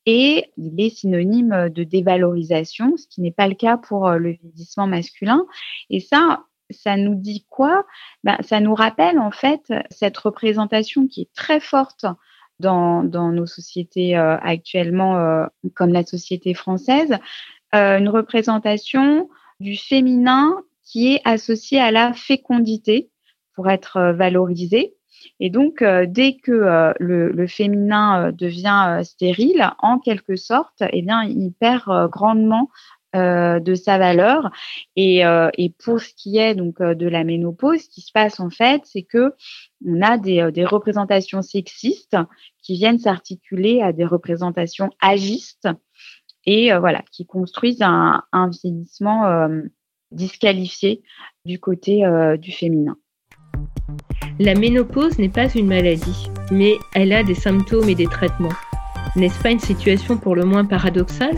et 0.05 0.45
il 0.57 0.79
est 0.81 0.89
synonyme 0.89 1.69
de 1.69 1.83
dévalorisation, 1.83 2.97
ce 2.97 3.07
qui 3.07 3.21
n'est 3.21 3.31
pas 3.31 3.47
le 3.47 3.55
cas 3.55 3.77
pour 3.77 4.07
euh, 4.07 4.17
le 4.17 4.31
vieillissement 4.31 4.87
masculin. 4.87 5.45
Et 5.89 5.99
ça, 5.99 6.45
ça 6.69 6.97
nous 6.97 7.15
dit 7.15 7.45
quoi? 7.49 7.85
Ben, 8.23 8.37
Ça 8.41 8.59
nous 8.59 8.73
rappelle 8.73 9.19
en 9.19 9.31
fait 9.31 9.71
cette 9.91 10.17
représentation 10.17 11.07
qui 11.07 11.21
est 11.21 11.33
très 11.33 11.59
forte 11.59 12.05
dans, 12.59 13.03
dans 13.03 13.31
nos 13.31 13.45
sociétés 13.45 14.17
euh, 14.17 14.37
actuellement, 14.37 15.45
comme 15.75 15.93
la 15.93 16.05
société 16.05 16.53
française, 16.53 17.17
une 17.73 18.09
représentation 18.09 19.29
du 19.59 19.75
féminin 19.75 20.55
qui 20.83 21.13
est 21.13 21.21
associée 21.25 21.79
à 21.79 21.91
la 21.91 22.13
fécondité 22.13 23.09
pour 23.53 23.69
être 23.69 24.13
valorisée. 24.15 24.95
Et 25.39 25.49
donc, 25.49 25.83
dès 25.83 26.37
que 26.37 26.93
le, 26.99 27.47
féminin 27.47 28.31
devient 28.31 29.01
stérile, 29.03 29.69
en 29.79 29.99
quelque 29.99 30.35
sorte, 30.35 30.81
eh 30.91 31.01
bien, 31.01 31.23
il 31.23 31.51
perd 31.59 32.09
grandement 32.09 32.69
de 33.13 33.75
sa 33.75 33.97
valeur. 33.97 34.51
Et, 34.95 35.21
et, 35.57 35.73
pour 35.83 35.99
ce 35.99 36.13
qui 36.15 36.37
est 36.37 36.55
donc 36.55 36.81
de 36.81 37.07
la 37.07 37.23
ménopause, 37.23 37.81
ce 37.81 37.89
qui 37.89 38.01
se 38.01 38.11
passe 38.11 38.39
en 38.39 38.49
fait, 38.49 38.81
c'est 38.85 39.03
que 39.03 39.33
on 39.85 40.01
a 40.01 40.17
des, 40.17 40.51
des 40.51 40.65
représentations 40.65 41.41
sexistes 41.41 42.17
qui 42.61 42.75
viennent 42.75 42.99
s'articuler 42.99 43.81
à 43.81 43.93
des 43.93 44.05
représentations 44.05 44.89
agistes 45.01 45.67
et 46.45 46.71
voilà 46.77 47.03
qui 47.11 47.25
construisent 47.25 47.81
un, 47.81 48.23
un 48.31 48.49
vieillissement 48.49 49.49
disqualifié 50.11 51.01
du 51.45 51.59
côté 51.59 52.03
du 52.39 52.51
féminin. 52.51 52.97
La 54.39 54.55
ménopause 54.55 55.19
n'est 55.19 55.27
pas 55.27 55.49
une 55.49 55.67
maladie, 55.67 56.29
mais 56.49 56.75
elle 56.93 57.11
a 57.11 57.23
des 57.23 57.35
symptômes 57.35 57.89
et 57.89 57.95
des 57.95 58.07
traitements. 58.07 58.53
N'est-ce 59.17 59.41
pas 59.41 59.51
une 59.51 59.59
situation 59.59 60.17
pour 60.17 60.33
le 60.33 60.45
moins 60.45 60.63
paradoxale? 60.63 61.37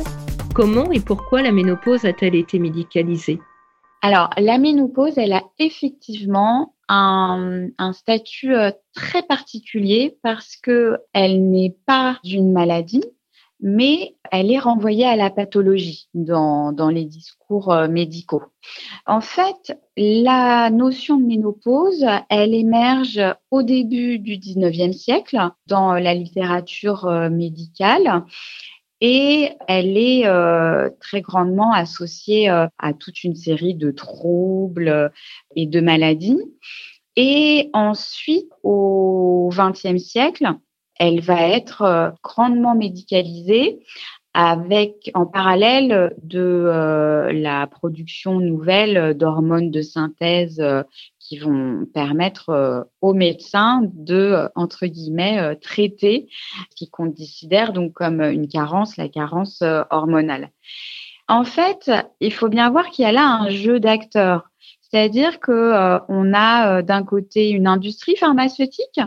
Comment 0.53 0.91
et 0.91 0.99
pourquoi 0.99 1.41
la 1.41 1.53
ménopause 1.53 2.03
a-t-elle 2.03 2.35
été 2.35 2.59
médicalisée? 2.59 3.39
Alors, 4.01 4.31
la 4.37 4.57
ménopause, 4.57 5.17
elle 5.17 5.31
a 5.31 5.43
effectivement 5.59 6.73
un, 6.89 7.69
statut 7.93 8.53
euh, 8.53 8.71
très 8.93 9.23
particulier 9.23 10.17
parce 10.23 10.57
que 10.57 10.97
elle 11.13 11.49
n'est 11.49 11.77
pas 11.85 12.19
une 12.25 12.51
maladie, 12.51 13.03
mais 13.61 14.17
elle 14.29 14.51
est 14.51 14.59
renvoyée 14.59 15.05
à 15.05 15.15
la 15.15 15.29
pathologie 15.29 16.09
dans, 16.13 16.73
dans 16.73 16.89
les 16.89 17.05
discours 17.05 17.71
euh, 17.71 17.87
médicaux. 17.87 18.43
En 19.05 19.21
fait, 19.21 19.79
la 19.95 20.69
notion 20.69 21.15
de 21.15 21.25
ménopause, 21.25 22.05
elle 22.29 22.53
émerge 22.53 23.21
au 23.51 23.63
début 23.63 24.19
du 24.19 24.37
19e 24.37 24.91
siècle 24.91 25.37
dans 25.67 25.93
la 25.93 26.13
littérature 26.13 27.05
euh, 27.05 27.29
médicale 27.29 28.25
et 29.01 29.49
elle 29.67 29.97
est 29.97 30.27
euh, 30.27 30.89
très 30.99 31.21
grandement 31.21 31.73
associée 31.73 32.47
à 32.49 32.93
toute 32.97 33.23
une 33.23 33.35
série 33.35 33.75
de 33.75 33.91
troubles 33.91 35.11
et 35.55 35.65
de 35.65 35.81
maladies. 35.81 36.39
Et 37.15 37.69
ensuite, 37.73 38.49
au 38.63 39.49
XXe 39.51 40.01
siècle, 40.01 40.47
elle 41.01 41.19
va 41.19 41.47
être 41.49 41.81
euh, 41.81 42.09
grandement 42.23 42.75
médicalisée 42.75 43.79
avec 44.33 45.11
en 45.13 45.25
parallèle 45.25 46.15
de 46.23 46.39
euh, 46.39 47.33
la 47.33 47.67
production 47.67 48.39
nouvelle 48.39 49.17
d'hormones 49.17 49.71
de 49.71 49.81
synthèse 49.81 50.61
euh, 50.61 50.83
qui 51.31 51.37
vont 51.37 51.85
permettre 51.93 52.89
aux 52.99 53.13
médecins 53.13 53.83
de 53.93 54.49
entre 54.55 54.85
guillemets 54.85 55.55
traiter 55.61 56.27
ce 56.71 56.75
qui 56.75 56.89
considère 56.89 57.71
donc 57.71 57.93
comme 57.93 58.19
une 58.19 58.49
carence 58.49 58.97
la 58.97 59.07
carence 59.07 59.63
hormonale. 59.91 60.49
En 61.29 61.45
fait, 61.45 61.89
il 62.19 62.33
faut 62.33 62.49
bien 62.49 62.69
voir 62.69 62.89
qu'il 62.89 63.05
y 63.05 63.07
a 63.07 63.13
là 63.13 63.25
un 63.25 63.49
jeu 63.49 63.79
d'acteurs, 63.79 64.49
c'est-à-dire 64.81 65.39
que 65.39 66.01
on 66.09 66.33
a 66.33 66.81
d'un 66.81 67.03
côté 67.03 67.51
une 67.51 67.67
industrie 67.67 68.17
pharmaceutique 68.17 68.99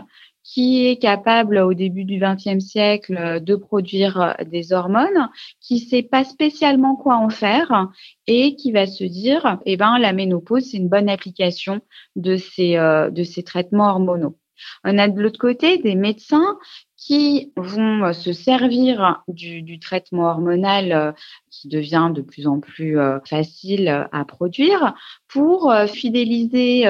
qui 0.45 0.85
est 0.85 0.97
capable 0.97 1.57
au 1.57 1.73
début 1.73 2.05
du 2.05 2.19
XXe 2.19 2.63
siècle 2.63 3.41
de 3.41 3.55
produire 3.55 4.35
des 4.45 4.73
hormones, 4.73 5.29
qui 5.59 5.79
sait 5.79 6.03
pas 6.03 6.23
spécialement 6.23 6.95
quoi 6.95 7.15
en 7.15 7.29
faire 7.29 7.89
et 8.27 8.55
qui 8.55 8.71
va 8.71 8.85
se 8.85 9.03
dire, 9.03 9.59
eh 9.65 9.75
ben, 9.75 9.97
la 9.97 10.13
ménopause, 10.13 10.69
c'est 10.69 10.77
une 10.77 10.87
bonne 10.87 11.09
application 11.09 11.81
de 12.15 12.37
ces, 12.37 12.77
euh, 12.77 13.09
de 13.09 13.23
ces 13.23 13.41
traitements 13.41 13.89
hormonaux. 13.89 14.37
On 14.83 14.97
a 14.99 15.07
de 15.07 15.19
l'autre 15.19 15.39
côté 15.39 15.79
des 15.79 15.95
médecins 15.95 16.57
qui 17.05 17.51
vont 17.55 18.13
se 18.13 18.33
servir 18.33 19.21
du, 19.27 19.79
traitement 19.79 20.23
hormonal 20.23 20.91
euh, 20.91 21.11
qui 21.51 21.67
devient 21.67 22.09
de 22.11 22.21
plus 22.21 22.47
en 22.47 22.59
plus 22.59 22.99
euh, 22.99 23.19
facile 23.29 24.07
à 24.11 24.25
produire 24.25 24.95
pour 25.27 25.71
euh, 25.71 25.85
fidéliser 25.85 26.85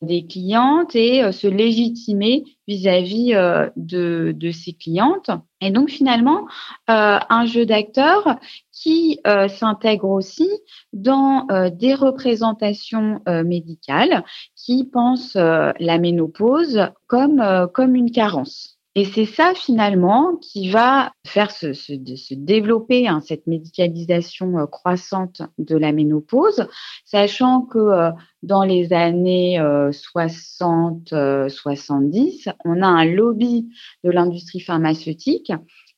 des 0.00 0.26
clientes 0.26 0.94
et 0.94 1.32
se 1.32 1.46
légitimer 1.46 2.44
vis-à-vis 2.66 3.32
de, 3.76 4.32
de 4.34 4.50
ses 4.50 4.72
clientes. 4.72 5.30
Et 5.60 5.70
donc 5.70 5.90
finalement, 5.90 6.46
un 6.86 7.46
jeu 7.46 7.66
d'acteurs 7.66 8.38
qui 8.72 9.20
s'intègre 9.48 10.08
aussi 10.08 10.48
dans 10.92 11.46
des 11.72 11.94
représentations 11.94 13.20
médicales 13.26 14.24
qui 14.54 14.84
pensent 14.84 15.36
la 15.36 15.98
ménopause 15.98 16.88
comme, 17.06 17.68
comme 17.72 17.96
une 17.96 18.10
carence. 18.10 18.77
Et 18.98 19.04
c'est 19.04 19.26
ça 19.26 19.52
finalement 19.54 20.34
qui 20.38 20.70
va 20.70 21.12
faire 21.24 21.52
se, 21.52 21.94
développer 22.34 23.06
hein, 23.06 23.20
cette 23.24 23.46
médicalisation 23.46 24.58
euh, 24.58 24.66
croissante 24.66 25.42
de 25.58 25.76
la 25.76 25.92
ménopause, 25.92 26.66
sachant 27.04 27.60
que 27.60 27.78
euh, 27.78 28.10
dans 28.42 28.64
les 28.64 28.92
années 28.92 29.60
60-70, 29.60 32.48
euh, 32.48 32.52
on 32.64 32.82
a 32.82 32.88
un 32.88 33.04
lobby 33.04 33.68
de 34.02 34.10
l'industrie 34.10 34.58
pharmaceutique 34.58 35.52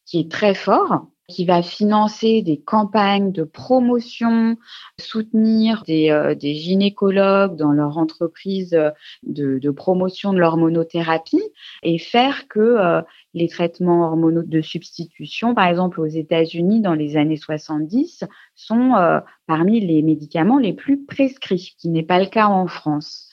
qui 0.04 0.20
est 0.20 0.30
très 0.30 0.52
fort 0.52 1.06
qui 1.30 1.44
va 1.44 1.62
financer 1.62 2.42
des 2.42 2.60
campagnes 2.60 3.32
de 3.32 3.44
promotion, 3.44 4.56
soutenir 4.98 5.84
des, 5.86 6.10
euh, 6.10 6.34
gynécologues 6.38 7.56
dans 7.56 7.72
leur 7.72 7.96
entreprise 7.96 8.78
de, 9.22 9.58
de 9.58 9.70
promotion 9.70 10.32
de 10.32 10.38
l'hormonothérapie 10.38 11.42
et 11.82 11.98
faire 11.98 12.48
que 12.48 12.60
euh, 12.60 13.00
les 13.34 13.48
traitements 13.48 14.06
hormonaux 14.06 14.42
de 14.42 14.60
substitution, 14.60 15.54
par 15.54 15.66
exemple 15.68 16.00
aux 16.00 16.06
États-Unis 16.06 16.80
dans 16.80 16.94
les 16.94 17.16
années 17.16 17.36
70, 17.36 18.24
sont 18.54 18.94
euh, 18.96 19.20
parmi 19.46 19.80
les 19.80 20.02
médicaments 20.02 20.58
les 20.58 20.72
plus 20.72 21.04
prescrits, 21.04 21.58
ce 21.58 21.76
qui 21.76 21.88
n'est 21.88 22.02
pas 22.02 22.18
le 22.18 22.26
cas 22.26 22.46
en 22.46 22.66
France. 22.66 23.29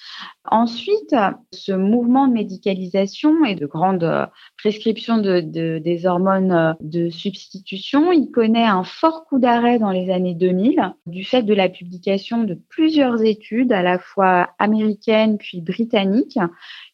Ensuite, 0.49 1.13
ce 1.51 1.73
mouvement 1.73 2.27
de 2.27 2.33
médicalisation 2.33 3.43
et 3.43 3.55
de 3.55 3.65
grande 3.65 4.03
euh, 4.03 4.25
prescription 4.57 5.17
de, 5.17 5.41
des 5.41 6.05
hormones 6.05 6.51
euh, 6.53 6.73
de 6.79 7.09
substitution, 7.09 8.13
il 8.13 8.31
connaît 8.31 8.65
un 8.65 8.83
fort 8.83 9.25
coup 9.25 9.39
d'arrêt 9.39 9.77
dans 9.77 9.91
les 9.91 10.09
années 10.09 10.35
2000 10.35 10.93
du 11.05 11.25
fait 11.25 11.43
de 11.43 11.53
la 11.53 11.67
publication 11.67 12.43
de 12.43 12.57
plusieurs 12.69 13.21
études, 13.23 13.73
à 13.73 13.81
la 13.81 13.99
fois 13.99 14.49
américaines 14.57 15.37
puis 15.37 15.59
britanniques, 15.59 16.39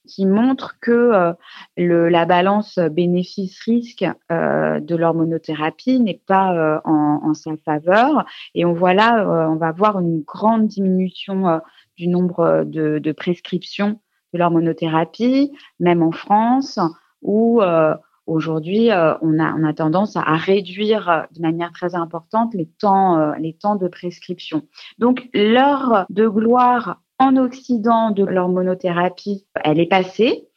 qui 0.08 0.26
montrent 0.26 0.80
que 0.82 0.92
euh, 0.92 1.34
la 1.78 2.26
balance 2.26 2.80
bénéfice-risque 2.80 4.06
de 4.30 4.96
l'hormonothérapie 4.96 6.00
n'est 6.00 6.22
pas 6.26 6.82
en, 6.84 7.22
en, 7.24 7.34
sa 7.34 7.52
faveur. 7.64 8.26
Et 8.54 8.66
on 8.66 8.74
voit 8.74 8.94
là, 8.94 9.26
on 9.50 9.56
va 9.56 9.72
voir 9.72 10.00
une 10.00 10.22
grande 10.22 10.68
diminution 10.68 11.62
du 11.98 12.08
nombre 12.08 12.40
euh, 12.40 13.00
de, 13.00 13.12
prescriptions 13.12 14.00
de 14.34 14.40
l'hormonothérapie, 14.40 15.52
même 15.80 16.02
en 16.02 16.12
France, 16.12 16.80
où 17.22 17.62
euh, 17.62 17.94
aujourd'hui 18.26 18.92
euh, 18.92 19.14
on, 19.22 19.40
a, 19.40 19.74
tendance 19.74 20.16
à, 20.16 20.36
réduire 20.36 21.28
de 21.32 21.42
manière 21.42 21.72
très 21.72 21.96
importante 21.96 22.54
les 22.54 22.68
temps, 22.68 23.34
les 23.36 23.54
temps 23.54 23.76
de 23.76 23.88
prescription. 23.88 24.64
Donc 24.98 25.30
l'heure 25.34 26.06
de 26.10 26.28
gloire 26.28 27.02
en 27.20 27.38
Occident 27.38 28.10
de 28.10 28.26
l'hormonothérapie, 28.26 29.46
elle 29.64 29.80
est 29.80 29.90
passée. 29.90 30.48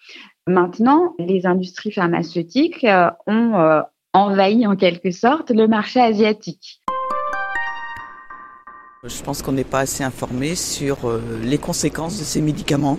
Maintenant, 0.46 1.14
les 1.18 1.46
industries 1.46 1.92
pharmaceutiques 1.92 2.86
ont 3.26 3.82
envahi 4.14 4.66
en 4.66 4.76
quelque 4.76 5.10
sorte 5.10 5.50
le 5.50 5.68
marché 5.68 6.00
asiatique. 6.00 6.80
Je 9.08 9.22
pense 9.22 9.40
qu'on 9.42 9.52
n'est 9.52 9.64
pas 9.64 9.80
assez 9.80 10.02
informé 10.02 10.54
sur 10.56 11.08
euh, 11.08 11.22
les 11.42 11.58
conséquences 11.58 12.18
de 12.18 12.24
ces 12.24 12.40
médicaments. 12.40 12.98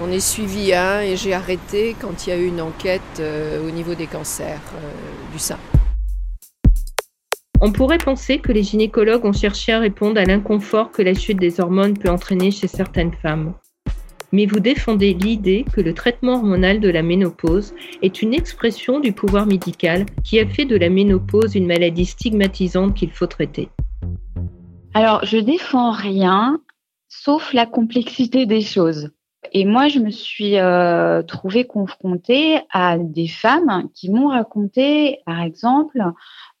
On 0.00 0.10
est 0.10 0.20
suivi 0.20 0.74
un 0.74 1.00
et 1.00 1.16
j'ai 1.16 1.32
arrêté 1.32 1.96
quand 1.98 2.26
il 2.26 2.30
y 2.30 2.32
a 2.32 2.36
eu 2.36 2.46
une 2.46 2.60
enquête 2.60 3.00
euh, 3.18 3.66
au 3.66 3.70
niveau 3.70 3.94
des 3.94 4.06
cancers 4.06 4.60
euh, 4.76 5.32
du 5.32 5.38
sein. 5.38 5.58
On 7.60 7.72
pourrait 7.72 7.98
penser 7.98 8.38
que 8.38 8.52
les 8.52 8.62
gynécologues 8.62 9.24
ont 9.24 9.32
cherché 9.32 9.72
à 9.72 9.78
répondre 9.78 10.20
à 10.20 10.24
l'inconfort 10.24 10.92
que 10.92 11.02
la 11.02 11.14
chute 11.14 11.40
des 11.40 11.60
hormones 11.60 11.96
peut 11.96 12.10
entraîner 12.10 12.50
chez 12.50 12.68
certaines 12.68 13.12
femmes. 13.12 13.54
Mais 14.30 14.44
vous 14.44 14.60
défendez 14.60 15.14
l'idée 15.14 15.64
que 15.72 15.80
le 15.80 15.94
traitement 15.94 16.34
hormonal 16.34 16.78
de 16.80 16.90
la 16.90 17.02
ménopause 17.02 17.74
est 18.02 18.20
une 18.20 18.34
expression 18.34 19.00
du 19.00 19.12
pouvoir 19.12 19.46
médical 19.46 20.04
qui 20.22 20.38
a 20.38 20.46
fait 20.46 20.66
de 20.66 20.76
la 20.76 20.90
ménopause 20.90 21.54
une 21.54 21.66
maladie 21.66 22.04
stigmatisante 22.04 22.94
qu'il 22.94 23.10
faut 23.10 23.26
traiter. 23.26 23.70
Alors, 24.94 25.24
je 25.24 25.38
défends 25.38 25.90
rien, 25.90 26.60
sauf 27.08 27.52
la 27.52 27.66
complexité 27.66 28.46
des 28.46 28.60
choses. 28.60 29.10
Et 29.52 29.64
moi, 29.64 29.88
je 29.88 30.00
me 30.00 30.10
suis 30.10 30.58
euh, 30.58 31.22
trouvée 31.22 31.64
confrontée 31.64 32.60
à 32.72 32.98
des 32.98 33.28
femmes 33.28 33.88
qui 33.94 34.10
m'ont 34.10 34.28
raconté, 34.28 35.20
par 35.24 35.40
exemple, 35.40 36.02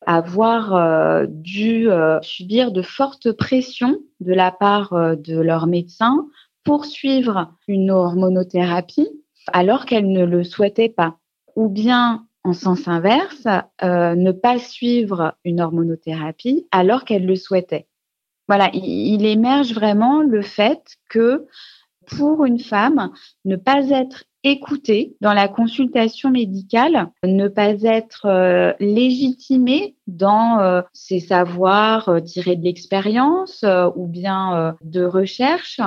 avoir 0.06 0.74
euh, 0.74 1.26
dû 1.28 1.90
euh, 1.90 2.20
subir 2.22 2.70
de 2.70 2.82
fortes 2.82 3.32
pressions 3.32 3.98
de 4.20 4.32
la 4.32 4.52
part 4.52 4.92
de 4.92 5.40
leur 5.40 5.66
médecin 5.66 6.26
pour 6.64 6.84
suivre 6.84 7.52
une 7.66 7.90
hormonothérapie 7.90 9.08
alors 9.52 9.86
qu'elle 9.86 10.10
ne 10.10 10.24
le 10.24 10.44
souhaitait 10.44 10.88
pas. 10.88 11.18
Ou 11.56 11.68
bien, 11.68 12.26
en 12.44 12.52
sens 12.52 12.88
inverse, 12.88 13.46
euh, 13.82 14.14
ne 14.14 14.32
pas 14.32 14.58
suivre 14.58 15.34
une 15.44 15.60
hormonothérapie 15.60 16.66
alors 16.70 17.04
qu'elle 17.04 17.26
le 17.26 17.36
souhaitait. 17.36 17.88
Voilà, 18.48 18.70
il, 18.72 19.26
émerge 19.26 19.74
vraiment 19.74 20.22
le 20.22 20.40
fait 20.40 20.96
que 21.10 21.46
pour 22.06 22.46
une 22.46 22.58
femme, 22.58 23.12
ne 23.44 23.56
pas 23.56 23.90
être 23.90 24.24
écoutée 24.42 25.16
dans 25.20 25.34
la 25.34 25.48
consultation 25.48 26.30
médicale, 26.30 27.10
ne 27.22 27.48
pas 27.48 27.82
être 27.82 28.24
euh, 28.24 28.72
légitimée 28.80 29.96
dans 30.06 30.60
euh, 30.60 30.80
ses 30.94 31.20
savoirs 31.20 32.08
euh, 32.08 32.20
tirés 32.20 32.56
de 32.56 32.64
l'expérience 32.64 33.64
ou 33.96 34.06
bien 34.06 34.76
de 34.82 35.04
recherche, 35.04 35.80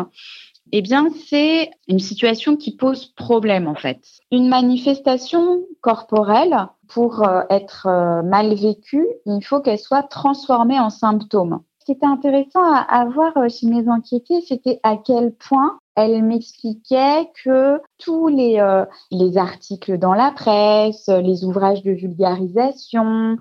eh 0.71 0.81
bien, 0.81 1.09
c'est 1.27 1.71
une 1.87 1.99
situation 1.99 2.55
qui 2.55 2.75
pose 2.75 3.07
problème 3.15 3.67
en 3.67 3.75
fait. 3.75 3.99
Une 4.31 4.47
manifestation 4.47 5.63
corporelle, 5.81 6.67
pour 6.87 7.25
être 7.49 7.87
mal 8.23 8.53
vécue, 8.53 9.07
il 9.25 9.41
faut 9.43 9.61
qu'elle 9.61 9.79
soit 9.79 10.03
transformée 10.03 10.79
en 10.79 10.89
symptôme. 10.89 11.61
Ce 11.81 11.85
qui 11.85 11.93
était 11.93 12.05
intéressant 12.05 12.61
à, 12.61 13.05
voir 13.05 13.33
chez 13.49 13.65
mes 13.65 13.89
enquêtés, 13.89 14.41
c'était 14.41 14.79
à 14.83 14.97
quel 14.97 15.33
point 15.33 15.79
elle 15.95 16.21
m'expliquait 16.23 17.31
que 17.43 17.81
tous 17.97 18.27
les, 18.27 18.59
euh, 18.59 18.85
les 19.09 19.39
articles 19.39 19.97
dans 19.97 20.13
la 20.13 20.29
presse, 20.29 21.07
les 21.07 21.43
ouvrages 21.43 21.81
de 21.81 21.89
vulgarisation, 21.89 23.37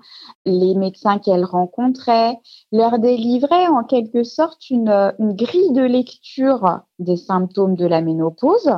les 0.47 0.73
médecins 0.73 1.19
qu'elle 1.19 1.45
rencontrait, 1.45 2.35
leur 2.71 2.97
délivraient 2.97 3.67
en 3.67 3.83
quelque 3.83 4.23
sorte 4.23 4.71
une, 4.71 4.89
une 5.19 5.35
grille 5.35 5.73
de 5.73 5.83
lecture 5.83 6.79
des 6.97 7.17
symptômes 7.17 7.75
de 7.75 7.85
la 7.85 8.01
ménopause. 8.01 8.71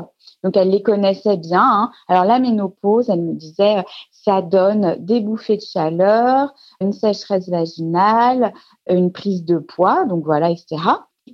Donc, 0.44 0.58
elle 0.58 0.72
les 0.72 0.84
connaissait 0.84 1.38
bien. 1.38 1.64
Hein. 1.64 1.92
Alors, 2.10 2.26
la 2.26 2.40
ménopause, 2.40 3.10
elle 3.10 3.22
me 3.22 3.34
disait, 3.34 3.86
ça 4.24 4.42
donne 4.42 4.96
des 5.00 5.22
bouffées 5.22 5.58
de 5.58 5.62
chaleur, 5.62 6.54
une 6.82 6.94
sécheresse 6.94 7.50
vaginale, 7.50 8.54
une 8.90 9.12
prise 9.12 9.44
de 9.46 9.58
poids, 9.58 10.06
donc 10.06 10.24
voilà, 10.24 10.50
etc 10.50 10.78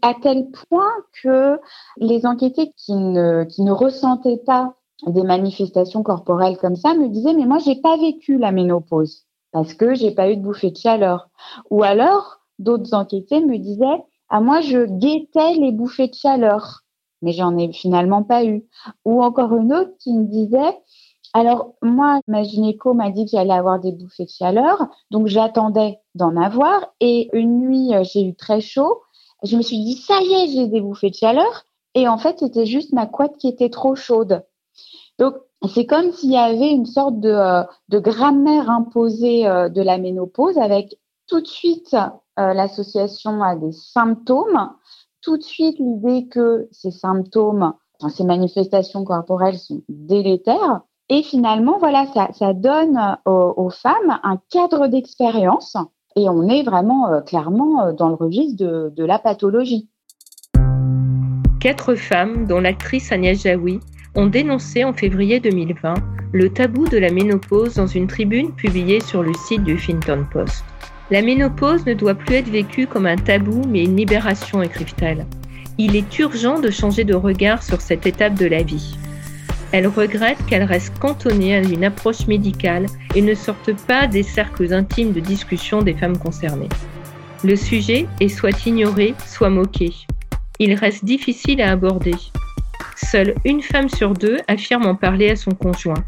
à 0.01 0.13
tel 0.13 0.49
point 0.69 0.91
que 1.21 1.59
les 1.97 2.25
enquêtés 2.25 2.73
qui 2.77 2.93
ne, 2.93 3.71
ressentaient 3.71 4.41
pas 4.45 4.75
des 5.07 5.23
manifestations 5.23 6.03
corporelles 6.03 6.57
comme 6.57 6.75
ça 6.75 6.93
me 6.93 7.07
disaient 7.07 7.33
mais 7.33 7.45
moi 7.45 7.57
j'ai 7.59 7.75
pas 7.75 7.97
vécu 7.97 8.37
la 8.37 8.51
ménopause 8.51 9.25
parce 9.51 9.73
que 9.73 9.95
j'ai 9.95 10.11
pas 10.11 10.29
eu 10.29 10.37
de 10.37 10.41
bouffée 10.41 10.71
de 10.71 10.77
chaleur. 10.77 11.29
Ou 11.69 11.83
alors 11.83 12.41
d'autres 12.59 12.93
enquêtés 12.93 13.43
me 13.43 13.57
disaient 13.57 14.03
ah 14.29 14.41
moi 14.41 14.61
je 14.61 14.85
guettais 14.85 15.55
les 15.55 15.71
bouffées 15.71 16.07
de 16.07 16.15
chaleur 16.15 16.81
mais 17.21 17.31
j'en 17.33 17.57
ai 17.57 17.71
finalement 17.73 18.23
pas 18.23 18.45
eu 18.45 18.65
ou 19.05 19.23
encore 19.23 19.55
une 19.55 19.73
autre 19.73 19.91
qui 19.99 20.13
me 20.13 20.25
disait 20.25 20.77
alors 21.33 21.73
moi 21.81 22.19
ma 22.27 22.43
gynéco 22.43 22.93
m'a 22.93 23.11
dit 23.11 23.25
qu'il 23.25 23.39
allait 23.39 23.53
avoir 23.53 23.79
des 23.79 23.91
bouffées 23.91 24.25
de 24.25 24.29
chaleur 24.29 24.87
donc 25.11 25.27
j'attendais 25.27 25.99
d'en 26.15 26.35
avoir 26.35 26.93
et 26.99 27.29
une 27.33 27.59
nuit 27.59 27.91
j'ai 28.03 28.23
eu 28.23 28.35
très 28.35 28.61
chaud 28.61 29.01
je 29.43 29.55
me 29.55 29.61
suis 29.61 29.79
dit, 29.79 29.95
ça 29.95 30.21
y 30.21 30.33
est, 30.33 30.47
j'ai 30.47 30.67
des 30.67 30.81
bouffées 30.81 31.09
de 31.09 31.15
chaleur. 31.15 31.65
Et 31.95 32.07
en 32.07 32.17
fait, 32.17 32.39
c'était 32.39 32.65
juste 32.65 32.93
ma 32.93 33.05
couette 33.05 33.37
qui 33.37 33.47
était 33.47 33.69
trop 33.69 33.95
chaude. 33.95 34.43
Donc, 35.17 35.35
c'est 35.73 35.85
comme 35.85 36.11
s'il 36.11 36.31
y 36.31 36.37
avait 36.37 36.71
une 36.71 36.85
sorte 36.85 37.19
de, 37.19 37.29
euh, 37.29 37.63
grammaire 37.99 38.69
imposée 38.69 39.47
euh, 39.47 39.69
de 39.69 39.81
la 39.81 39.97
ménopause 39.97 40.57
avec 40.57 40.97
tout 41.27 41.41
de 41.41 41.47
suite 41.47 41.93
euh, 41.93 42.53
l'association 42.53 43.41
à 43.43 43.55
des 43.55 43.71
symptômes, 43.71 44.71
tout 45.21 45.37
de 45.37 45.43
suite 45.43 45.77
l'idée 45.79 46.27
que 46.27 46.69
ces 46.71 46.91
symptômes, 46.91 47.73
ces 48.09 48.23
manifestations 48.23 49.03
corporelles 49.03 49.57
sont 49.57 49.81
délétères. 49.89 50.81
Et 51.09 51.23
finalement, 51.23 51.79
voilà, 51.79 52.05
ça, 52.33 52.53
donne 52.53 53.17
aux 53.25 53.69
femmes 53.71 54.19
un 54.23 54.37
cadre 54.51 54.87
d'expérience 54.87 55.75
et 56.15 56.29
on 56.29 56.47
est 56.47 56.63
vraiment 56.63 57.11
euh, 57.11 57.21
clairement 57.21 57.83
euh, 57.83 57.93
dans 57.93 58.09
le 58.09 58.15
registre 58.15 58.57
de, 58.57 59.05
la 59.05 59.19
pathologie. 59.19 59.87
Quatre 61.59 61.95
femmes, 61.95 62.45
dont 62.45 62.59
l'actrice 62.59 63.11
Agnès 63.11 63.41
Jaoui, 63.41 63.79
ont 64.15 64.27
dénoncé 64.27 64.83
en 64.83 64.93
février 64.93 65.39
2020 65.39 65.93
le 66.31 66.49
tabou 66.49 66.87
de 66.87 66.97
la 66.97 67.11
ménopause 67.11 67.75
dans 67.75 67.87
une 67.87 68.07
tribune 68.07 68.53
publiée 68.53 68.99
sur 68.99 69.23
le 69.23 69.33
site 69.33 69.63
du 69.63 69.73
Huffington 69.73 70.25
Post. 70.31 70.63
La 71.09 71.21
ménopause 71.21 71.85
ne 71.85 71.93
doit 71.93 72.15
plus 72.15 72.35
être 72.35 72.49
vécue 72.49 72.85
comme 72.85 73.07
un 73.07 73.15
tabou, 73.15 73.61
mais 73.67 73.83
une 73.83 73.95
libération, 73.95 74.61
écrivent-elles. 74.61 75.25
Il 75.77 75.95
est 75.95 76.19
urgent 76.19 76.59
de 76.59 76.69
changer 76.69 77.03
de 77.03 77.15
regard 77.15 77.63
sur 77.63 77.81
cette 77.81 78.05
étape 78.05 78.35
de 78.35 78.45
la 78.45 78.61
vie. 78.61 78.95
Elle 79.71 79.87
regrette 79.87 80.43
qu'elle 80.47 80.63
reste 80.63 80.97
cantonnée 80.97 81.55
à 81.55 81.61
une 81.61 81.83
approche 81.83 82.25
médicale 82.27 82.87
et 83.15 83.21
ne 83.21 83.35
sorte 83.35 83.73
pas 83.85 84.07
des 84.07 84.23
cercles 84.23 84.73
intimes 84.73 85.13
de 85.13 85.19
discussion 85.19 85.81
des 85.81 85.93
femmes 85.93 86.17
concernées. 86.17 86.69
Le 87.43 87.55
sujet 87.55 88.07
est 88.19 88.29
soit 88.29 88.65
ignoré, 88.65 89.13
soit 89.27 89.49
moqué. 89.49 89.93
Il 90.59 90.73
reste 90.73 91.05
difficile 91.05 91.61
à 91.61 91.71
aborder. 91.71 92.15
Seule 92.95 93.35
une 93.45 93.61
femme 93.61 93.89
sur 93.89 94.13
deux 94.13 94.37
affirme 94.47 94.87
en 94.87 94.95
parler 94.95 95.29
à 95.29 95.35
son 95.35 95.51
conjoint. 95.51 96.03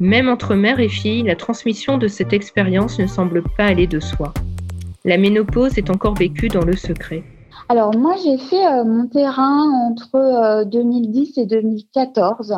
Même 0.00 0.28
entre 0.28 0.54
mère 0.54 0.80
et 0.80 0.88
fille, 0.88 1.22
la 1.22 1.36
transmission 1.36 1.96
de 1.96 2.08
cette 2.08 2.32
expérience 2.32 2.98
ne 2.98 3.06
semble 3.06 3.42
pas 3.56 3.66
aller 3.66 3.86
de 3.86 4.00
soi. 4.00 4.34
La 5.04 5.16
ménopause 5.16 5.78
est 5.78 5.90
encore 5.90 6.14
vécue 6.14 6.48
dans 6.48 6.64
le 6.64 6.76
secret. 6.76 7.22
Alors 7.68 7.96
moi, 7.96 8.16
j'ai 8.22 8.36
fait 8.36 8.66
euh, 8.66 8.84
mon 8.84 9.06
terrain 9.06 9.62
entre 9.88 10.64
2010 10.64 11.38
euh, 11.38 11.42
et 11.42 11.46
2014. 11.46 12.54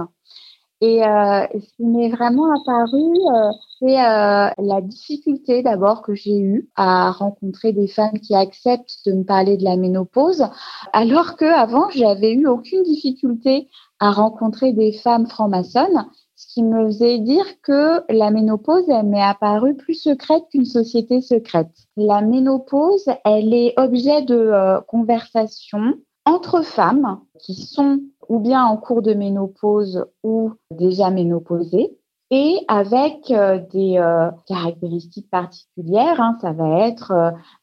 Et 0.85 1.01
euh, 1.05 1.47
ce 1.55 1.77
qui 1.77 1.85
m'est 1.85 2.09
vraiment 2.09 2.53
apparu, 2.53 3.15
euh, 3.15 3.53
c'est 3.79 4.01
euh, 4.01 4.51
la 4.59 4.81
difficulté 4.81 5.63
d'abord 5.63 6.03
que 6.03 6.13
j'ai 6.13 6.37
eue 6.37 6.69
à 6.75 7.13
rencontrer 7.13 7.73
des 7.73 7.87
femmes 7.87 8.19
qui 8.19 8.35
acceptent 8.35 8.99
de 9.07 9.13
me 9.13 9.23
parler 9.23 9.57
de 9.57 9.63
la 9.63 9.77
ménopause, 9.77 10.45
alors 10.93 11.37
que 11.37 11.45
avant 11.45 11.89
j'avais 11.91 12.33
eu 12.33 12.49
aucune 12.49 12.83
difficulté 12.83 13.69
à 14.01 14.11
rencontrer 14.11 14.73
des 14.73 14.91
femmes 14.91 15.29
franc-maçonnes, 15.29 16.05
ce 16.35 16.53
qui 16.53 16.65
me 16.65 16.87
faisait 16.87 17.21
dire 17.21 17.47
que 17.63 18.03
la 18.13 18.33
ménopause, 18.33 18.89
elle 18.89 19.07
m'est 19.07 19.23
apparue 19.23 19.77
plus 19.77 19.95
secrète 19.95 20.43
qu'une 20.51 20.65
société 20.65 21.21
secrète. 21.21 21.71
La 21.97 22.23
ménopause, 22.23 23.09
elle 23.25 23.55
est 23.55 23.75
objet 23.77 24.23
de 24.23 24.35
euh, 24.35 24.81
conversation 24.81 25.95
entre 26.25 26.63
femmes 26.63 27.21
qui 27.39 27.55
sont 27.55 28.01
ou 28.29 28.39
bien 28.39 28.65
en 28.65 28.77
cours 28.77 29.03
de 29.03 29.15
ménopause 29.15 30.07
ou 30.23 30.53
déjà 30.71 31.11
ménopausées 31.11 31.99
et 32.33 32.65
avec 32.67 33.31
euh, 33.31 33.59
des 33.73 33.99
euh, 33.99 34.31
caractéristiques 34.47 35.31
particulières. 35.31 36.19
Hein, 36.19 36.39
ça 36.41 36.53
va 36.53 36.89
être 36.89 37.13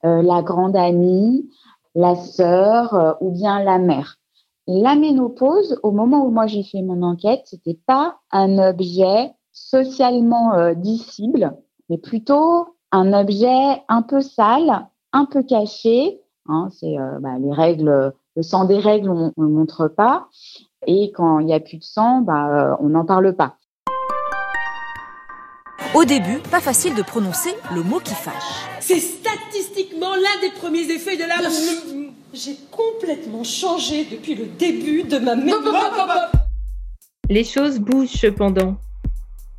euh, 0.05 0.21
la 0.21 0.43
grande 0.43 0.75
amie, 0.75 1.49
la 1.95 2.15
sœur 2.15 3.17
ou 3.19 3.31
bien 3.31 3.63
la 3.63 3.79
mère. 3.79 4.17
La 4.67 4.95
ménopause, 4.95 5.79
au 5.81 5.89
moment 5.89 6.23
où 6.23 6.29
moi 6.29 6.45
j'ai 6.45 6.61
fait 6.61 6.83
mon 6.83 7.01
enquête, 7.01 7.41
c'était 7.45 7.79
pas 7.87 8.17
un 8.31 8.59
objet 8.59 9.33
socialement 9.51 10.73
dissible, 10.75 11.57
mais 11.89 11.97
plutôt 11.97 12.67
un 12.91 13.11
objet 13.19 13.81
un 13.87 14.03
peu 14.03 14.21
sale, 14.21 14.87
un 15.11 15.25
peu 15.25 15.41
caché. 15.41 16.21
Hein, 16.47 16.69
c'est 16.71 16.95
bah, 17.19 17.39
les 17.39 17.51
règles 17.51 18.13
le 18.35 18.43
sang 18.43 18.65
des 18.65 18.79
règles, 18.79 19.09
on 19.09 19.33
ne 19.35 19.45
le 19.45 19.49
montre 19.49 19.87
pas. 19.87 20.27
Et 20.87 21.11
quand 21.13 21.39
il 21.39 21.45
n'y 21.45 21.53
a 21.53 21.59
plus 21.59 21.77
de 21.77 21.83
sang, 21.83 22.21
bah, 22.21 22.47
euh, 22.47 22.75
on 22.79 22.89
n'en 22.89 23.05
parle 23.05 23.35
pas. 23.35 23.55
Au 25.95 26.05
début, 26.05 26.37
pas 26.51 26.61
facile 26.61 26.93
de 26.95 27.01
prononcer 27.01 27.49
le 27.73 27.83
mot 27.83 27.99
qui 27.99 28.13
fâche. 28.13 28.67
C'est 28.79 28.99
statistiquement 28.99 30.15
l'un 30.15 30.41
des 30.41 30.51
premiers 30.55 30.89
effets 30.91 31.17
de 31.17 31.23
la... 31.23 31.35
J'ai 32.31 32.57
complètement 32.69 33.43
changé 33.43 34.05
depuis 34.05 34.35
le 34.35 34.45
début 34.45 35.03
de 35.03 35.17
ma 35.17 35.35
ménopause. 35.35 35.73
Les 37.27 37.43
choses 37.43 37.79
bougent 37.79 38.09
cependant. 38.09 38.77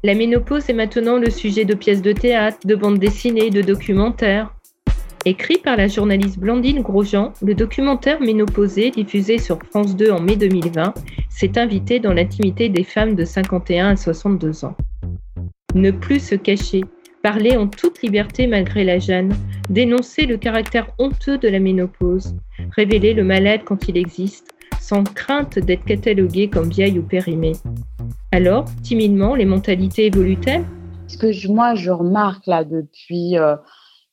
La 0.04 0.14
ménopause 0.14 0.70
est 0.70 0.74
maintenant 0.74 1.16
le 1.16 1.30
sujet 1.30 1.64
de 1.64 1.74
pièces 1.74 2.00
de 2.00 2.12
théâtre, 2.12 2.58
de 2.64 2.74
bandes 2.76 2.98
dessinées, 2.98 3.50
de 3.50 3.60
documentaires. 3.60 4.54
Écrit 5.26 5.58
par 5.58 5.76
la 5.76 5.86
journaliste 5.86 6.38
Blandine 6.38 6.80
Grosjean, 6.80 7.34
le 7.42 7.54
documentaire 7.54 8.22
Ménopausée, 8.22 8.90
diffusé 8.90 9.36
sur 9.36 9.58
France 9.70 9.94
2 9.94 10.12
en 10.12 10.20
mai 10.20 10.34
2020, 10.36 10.94
s'est 11.28 11.58
invité 11.58 12.00
dans 12.00 12.14
l'intimité 12.14 12.70
des 12.70 12.84
femmes 12.84 13.14
de 13.14 13.26
51 13.26 13.88
à 13.88 13.96
62 13.96 14.64
ans. 14.64 14.74
Ne 15.74 15.90
plus 15.90 16.20
se 16.20 16.34
cacher, 16.36 16.80
parler 17.22 17.58
en 17.58 17.68
toute 17.68 18.00
liberté 18.00 18.46
malgré 18.46 18.82
la 18.82 18.98
gêne, 18.98 19.34
dénoncer 19.68 20.24
le 20.24 20.38
caractère 20.38 20.88
honteux 20.98 21.36
de 21.36 21.48
la 21.48 21.60
ménopause, 21.60 22.34
révéler 22.74 23.12
le 23.12 23.22
mal-être 23.22 23.66
quand 23.66 23.88
il 23.88 23.98
existe, 23.98 24.54
sans 24.80 25.04
crainte 25.04 25.58
d'être 25.58 25.84
cataloguée 25.84 26.48
comme 26.48 26.70
vieille 26.70 26.98
ou 26.98 27.02
périmée. 27.02 27.52
Alors, 28.32 28.64
timidement, 28.82 29.34
les 29.34 29.44
mentalités 29.44 30.06
évoluent-elles? 30.06 30.64
Ce 31.08 31.18
que 31.18 31.48
moi 31.52 31.74
je 31.74 31.90
remarque 31.90 32.46
là 32.46 32.64
depuis... 32.64 33.36
Euh, 33.36 33.56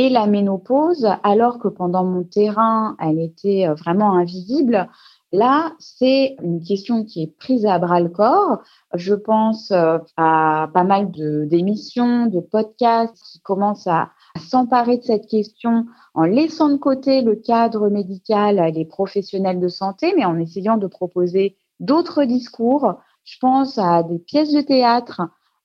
et 0.00 0.08
la 0.08 0.26
ménopause, 0.26 1.06
alors 1.22 1.58
que 1.58 1.68
pendant 1.68 2.04
mon 2.04 2.24
terrain, 2.24 2.96
elle 2.98 3.20
était 3.20 3.68
euh, 3.68 3.74
vraiment 3.74 4.14
invisible. 4.14 4.88
Là, 5.30 5.72
c'est 5.78 6.36
une 6.42 6.62
question 6.62 7.04
qui 7.04 7.22
est 7.22 7.38
prise 7.38 7.66
à 7.66 7.78
bras 7.78 8.00
le 8.00 8.08
corps. 8.08 8.62
Je 8.94 9.14
pense 9.14 9.70
euh, 9.72 9.98
à 10.16 10.70
pas 10.72 10.84
mal 10.84 11.10
d'émissions, 11.10 12.26
de, 12.26 12.40
podcasts 12.40 13.22
qui 13.30 13.40
commencent 13.40 13.86
à, 13.86 14.10
s'emparer 14.38 14.96
de 14.96 15.02
cette 15.02 15.26
question 15.26 15.84
en 16.14 16.24
laissant 16.24 16.70
de 16.70 16.76
côté 16.76 17.20
le 17.20 17.36
cadre 17.36 17.90
médical 17.90 18.58
et 18.58 18.72
les 18.72 18.86
professionnels 18.86 19.60
de 19.60 19.68
santé, 19.68 20.14
mais 20.16 20.24
en 20.24 20.38
essayant 20.38 20.78
de 20.78 20.86
proposer 20.86 21.58
d'autres 21.78 22.24
discours. 22.24 22.94
Je 23.24 23.36
pense 23.38 23.76
à 23.76 24.02
des 24.02 24.18
pièces 24.18 24.52
de 24.52 24.62
théâtre 24.62 25.20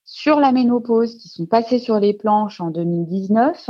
sur 0.06 0.38
la 0.38 0.52
ménopause 0.52 1.16
qui 1.18 1.28
sont 1.28 1.46
passées 1.46 1.80
sur 1.80 1.98
les 1.98 2.14
planches 2.14 2.60
en 2.60 2.70
2019. 2.70 3.68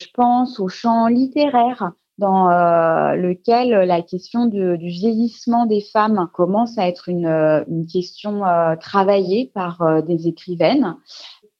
Je 0.00 0.06
pense 0.12 0.60
au 0.60 0.68
champ 0.68 1.06
littéraire 1.06 1.92
dans 2.18 2.50
euh, 2.50 3.14
lequel 3.14 3.70
la 3.70 4.02
question 4.02 4.46
du 4.46 4.76
vieillissement 4.76 5.66
des 5.66 5.80
femmes 5.80 6.28
commence 6.34 6.76
à 6.78 6.86
être 6.86 7.08
une, 7.08 7.26
euh, 7.26 7.64
question 7.90 8.44
euh, 8.44 8.76
travaillée 8.76 9.50
par 9.54 10.02
des 10.02 10.28
écrivaines. 10.28 10.96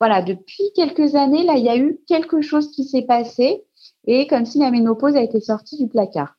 Voilà, 0.01 0.21
depuis 0.21 0.65
quelques 0.75 1.15
années, 1.15 1.45
là, 1.45 1.55
il 1.57 1.65
y 1.65 1.69
a 1.69 1.77
eu 1.77 2.01
quelque 2.09 2.43
chose 2.43 2.71
qui 2.73 2.85
s'est 2.85 3.03
passé 3.03 3.62
et 4.07 4.27
comme 4.27 4.45
si 4.45 4.59
la 4.59 4.71
ménopause 4.71 5.17
a 5.17 5.23
été 5.23 5.41
sortie 5.41 5.79
du 5.79 5.88
placard. 5.88 6.35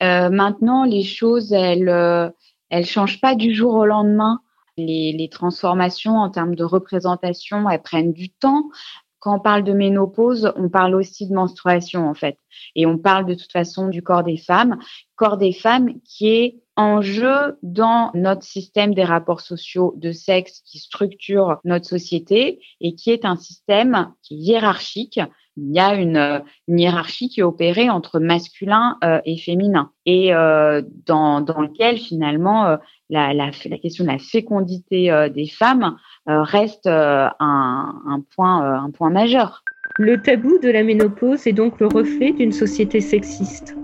maintenant, 0.00 0.84
les 0.84 1.02
choses, 1.02 1.52
elles, 1.52 2.32
elles 2.68 2.86
changent 2.86 3.20
pas 3.20 3.34
du 3.34 3.54
jour 3.54 3.74
au 3.74 3.86
lendemain 3.86 4.40
les, 4.86 5.28
transformations 5.30 6.16
en 6.16 6.30
termes 6.30 6.54
de 6.54 6.64
représentation, 6.64 7.68
elles 7.68 7.82
prennent 7.82 8.12
du 8.12 8.30
temps. 8.30 8.70
Quand 9.18 9.36
on 9.36 9.40
parle 9.40 9.64
de 9.64 9.72
ménopause, 9.72 10.52
on 10.56 10.70
parle 10.70 10.94
aussi 10.94 11.28
de 11.28 11.34
menstruation 11.34 12.08
en 12.08 12.14
fait. 12.14 12.38
Et 12.74 12.86
on 12.86 12.96
parle 12.96 13.26
de 13.26 13.34
toute 13.34 13.52
façon 13.52 13.88
du 13.88 14.02
corps 14.02 14.24
des 14.24 14.38
femmes, 14.38 14.78
corps 15.14 15.36
des 15.36 15.52
femmes 15.52 16.00
qui 16.04 16.28
est 16.28 16.62
en 16.76 17.02
jeu 17.02 17.58
dans 17.62 18.10
notre 18.14 18.42
système 18.42 18.94
des 18.94 19.04
rapports 19.04 19.42
sociaux 19.42 19.92
de 19.96 20.12
sexe 20.12 20.62
qui 20.64 20.78
structure 20.78 21.58
notre 21.64 21.86
société 21.86 22.60
et 22.80 22.94
qui 22.94 23.10
est 23.10 23.26
un 23.26 23.36
système 23.36 24.14
qui 24.22 24.34
est 24.34 24.38
hiérarchique. 24.38 25.20
Il 25.62 25.74
y 25.74 25.78
a 25.78 25.94
une, 25.94 26.42
hiérarchie 26.68 27.28
qui 27.28 27.40
est 27.40 27.44
opérée 27.44 27.90
entre 27.90 28.18
masculin 28.18 28.96
euh, 29.04 29.20
et 29.24 29.36
féminin 29.36 29.90
et 30.06 30.34
euh, 30.34 30.82
dans, 31.06 31.40
dans 31.40 31.60
lequel 31.60 31.98
finalement 31.98 32.78
la, 33.10 33.34
la, 33.34 33.50
la, 33.68 33.78
question 33.78 34.04
de 34.04 34.10
la 34.10 34.18
fécondité 34.18 35.10
euh, 35.10 35.28
des 35.28 35.46
femmes 35.48 35.96
euh, 36.28 36.42
reste 36.42 36.86
euh, 36.86 37.28
un, 37.40 38.02
un, 38.06 38.24
point, 38.34 38.82
un 38.82 38.90
point 38.90 39.10
majeur. 39.10 39.62
Le 39.98 40.22
tabou 40.22 40.58
de 40.62 40.70
la 40.70 40.84
ménopause 40.84 41.46
est 41.46 41.52
donc 41.52 41.80
le 41.80 41.88
reflet 41.88 42.32
d'une 42.32 42.52
société 42.52 43.00
sexiste. 43.00 43.76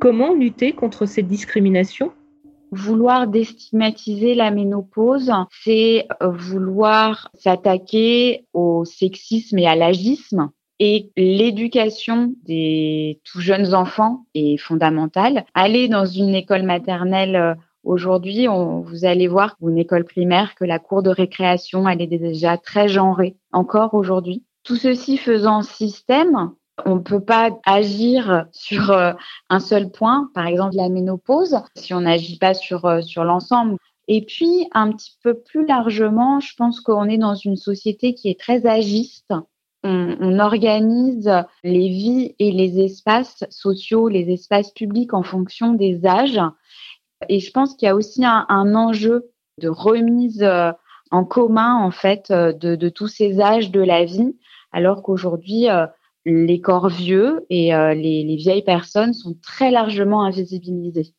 Comment 0.00 0.34
lutter 0.34 0.72
contre 0.72 1.06
cette 1.06 1.28
discrimination? 1.28 2.12
Vouloir 2.72 3.26
déstigmatiser 3.26 4.34
la 4.34 4.50
ménopause, 4.50 5.32
c'est 5.64 6.06
vouloir 6.20 7.30
s'attaquer 7.34 8.46
au 8.52 8.84
sexisme 8.84 9.58
et 9.58 9.66
à 9.66 9.74
l'agisme. 9.74 10.50
Et 10.80 11.12
l'éducation 11.16 12.34
des 12.44 13.20
tout 13.24 13.40
jeunes 13.40 13.74
enfants 13.74 14.24
est 14.34 14.56
fondamentale. 14.56 15.44
Aller 15.54 15.86
dans 15.86 16.06
une 16.06 16.34
école 16.34 16.64
maternelle 16.64 17.56
Aujourd'hui, 17.82 18.46
vous 18.46 19.04
allez 19.06 19.26
voir 19.26 19.56
une 19.62 19.78
école 19.78 20.04
primaire 20.04 20.54
que 20.54 20.64
la 20.64 20.78
cour 20.78 21.02
de 21.02 21.08
récréation, 21.08 21.88
elle 21.88 22.02
est 22.02 22.06
déjà 22.06 22.58
très 22.58 22.88
genrée, 22.88 23.36
encore 23.52 23.94
aujourd'hui. 23.94 24.44
Tout 24.64 24.76
ceci 24.76 25.16
faisant 25.16 25.62
système, 25.62 26.52
on 26.84 26.96
ne 26.96 27.00
peut 27.00 27.24
pas 27.24 27.50
agir 27.64 28.46
sur 28.52 28.90
euh, 28.90 29.12
un 29.48 29.60
seul 29.60 29.90
point, 29.90 30.30
par 30.34 30.46
exemple 30.46 30.76
la 30.76 30.90
ménopause, 30.90 31.56
si 31.74 31.94
on 31.94 32.02
n'agit 32.02 32.38
pas 32.38 32.52
sur, 32.52 32.84
euh, 32.84 33.00
sur 33.00 33.24
l'ensemble. 33.24 33.76
Et 34.08 34.24
puis, 34.26 34.68
un 34.72 34.92
petit 34.92 35.16
peu 35.22 35.34
plus 35.34 35.66
largement, 35.66 36.40
je 36.40 36.54
pense 36.56 36.80
qu'on 36.80 37.08
est 37.08 37.18
dans 37.18 37.34
une 37.34 37.56
société 37.56 38.12
qui 38.12 38.28
est 38.28 38.38
très 38.38 38.66
agiste. 38.66 39.32
On, 39.82 40.38
organise 40.38 41.30
les 41.64 41.88
vies 41.88 42.34
et 42.38 42.52
les 42.52 42.80
espaces 42.80 43.44
sociaux, 43.50 44.08
les 44.08 44.30
espaces 44.30 44.72
publics 44.72 45.14
en 45.14 45.22
fonction 45.22 45.72
des 45.72 46.06
âges. 46.06 46.40
Et 47.28 47.40
je 47.40 47.50
pense 47.50 47.74
qu'il 47.74 47.86
y 47.86 47.88
a 47.88 47.94
aussi 47.94 48.24
un, 48.24 48.74
enjeu 48.74 49.30
de 49.60 49.68
remise 49.68 50.42
euh, 50.42 50.72
en 51.10 51.24
commun 51.24 51.76
en 51.76 51.90
fait 51.90 52.30
euh, 52.30 52.52
de, 52.52 52.88
tous 52.88 53.08
ces 53.08 53.40
âges 53.40 53.70
de 53.70 53.80
la 53.80 54.04
vie, 54.04 54.36
alors 54.72 55.02
qu'aujourd'hui 55.02 55.68
euh, 55.68 55.86
les 56.24 56.60
corps 56.60 56.88
vieux 56.88 57.46
et 57.48 57.70
les, 57.70 58.24
les 58.24 58.36
vieilles 58.36 58.64
personnes 58.64 59.14
sont 59.14 59.34
très 59.42 59.70
largement 59.70 60.22
invisibilisés. 60.22 61.14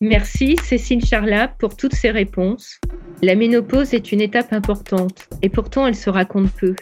Merci 0.00 0.56
Cécile 0.62 1.04
Charlat 1.04 1.48
pour 1.48 1.76
toutes 1.76 1.96
ces 1.96 2.12
réponses. 2.12 2.78
La 3.20 3.34
ménopause 3.34 3.94
est 3.94 4.12
une 4.12 4.20
étape 4.20 4.52
importante 4.52 5.28
et 5.42 5.48
pourtant 5.48 5.88
elle 5.88 5.96
se 5.96 6.08
raconte 6.08 6.52
peu. 6.52 6.76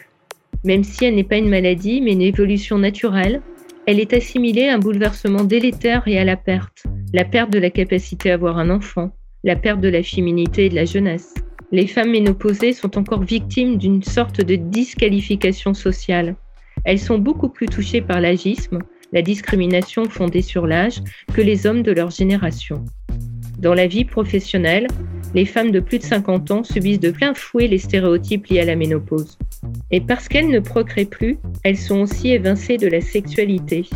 Même 0.63 0.83
si 0.83 1.03
elle 1.03 1.15
n'est 1.15 1.23
pas 1.23 1.37
une 1.37 1.49
maladie 1.49 1.99
mais 1.99 2.11
une 2.11 2.21
évolution 2.21 2.77
naturelle, 2.77 3.41
elle 3.87 3.99
est 3.99 4.13
assimilée 4.13 4.67
à 4.67 4.75
un 4.75 4.77
bouleversement 4.77 5.45
délétère 5.45 6.07
et 6.07 6.19
à 6.19 6.25
la 6.25 6.37
perte. 6.37 6.83
La 7.11 7.25
perte 7.25 7.49
de 7.49 7.57
la 7.57 7.71
capacité 7.71 8.29
à 8.29 8.35
avoir 8.35 8.59
un 8.59 8.69
enfant, 8.69 9.11
la 9.43 9.55
perte 9.55 9.81
de 9.81 9.89
la 9.89 10.03
féminité 10.03 10.67
et 10.67 10.69
de 10.69 10.75
la 10.75 10.85
jeunesse. 10.85 11.33
Les 11.71 11.87
femmes 11.87 12.11
ménopausées 12.11 12.73
sont 12.73 12.99
encore 12.99 13.23
victimes 13.23 13.79
d'une 13.79 14.03
sorte 14.03 14.41
de 14.41 14.55
disqualification 14.55 15.73
sociale. 15.73 16.35
Elles 16.85 16.99
sont 16.99 17.17
beaucoup 17.17 17.49
plus 17.49 17.65
touchées 17.65 18.01
par 18.01 18.21
l'agisme, 18.21 18.77
la 19.11 19.23
discrimination 19.23 20.05
fondée 20.07 20.43
sur 20.43 20.67
l'âge, 20.67 21.01
que 21.33 21.41
les 21.41 21.65
hommes 21.65 21.81
de 21.81 21.91
leur 21.91 22.11
génération. 22.11 22.85
Dans 23.57 23.73
la 23.73 23.87
vie 23.87 24.05
professionnelle, 24.05 24.87
les 25.33 25.45
femmes 25.45 25.71
de 25.71 25.79
plus 25.79 25.97
de 25.97 26.03
50 26.03 26.51
ans 26.51 26.63
subissent 26.63 26.99
de 26.99 27.09
plein 27.09 27.33
fouet 27.33 27.67
les 27.67 27.79
stéréotypes 27.79 28.47
liés 28.47 28.59
à 28.59 28.65
la 28.65 28.75
ménopause. 28.75 29.37
Et 29.89 29.99
parce 29.99 30.27
qu'elles 30.27 30.49
ne 30.49 30.59
procréent 30.59 31.09
plus, 31.09 31.39
elles 31.63 31.77
sont 31.77 32.01
aussi 32.01 32.29
évincées 32.29 32.77
de 32.77 32.87
la 32.87 33.01
sexualité. 33.01 33.89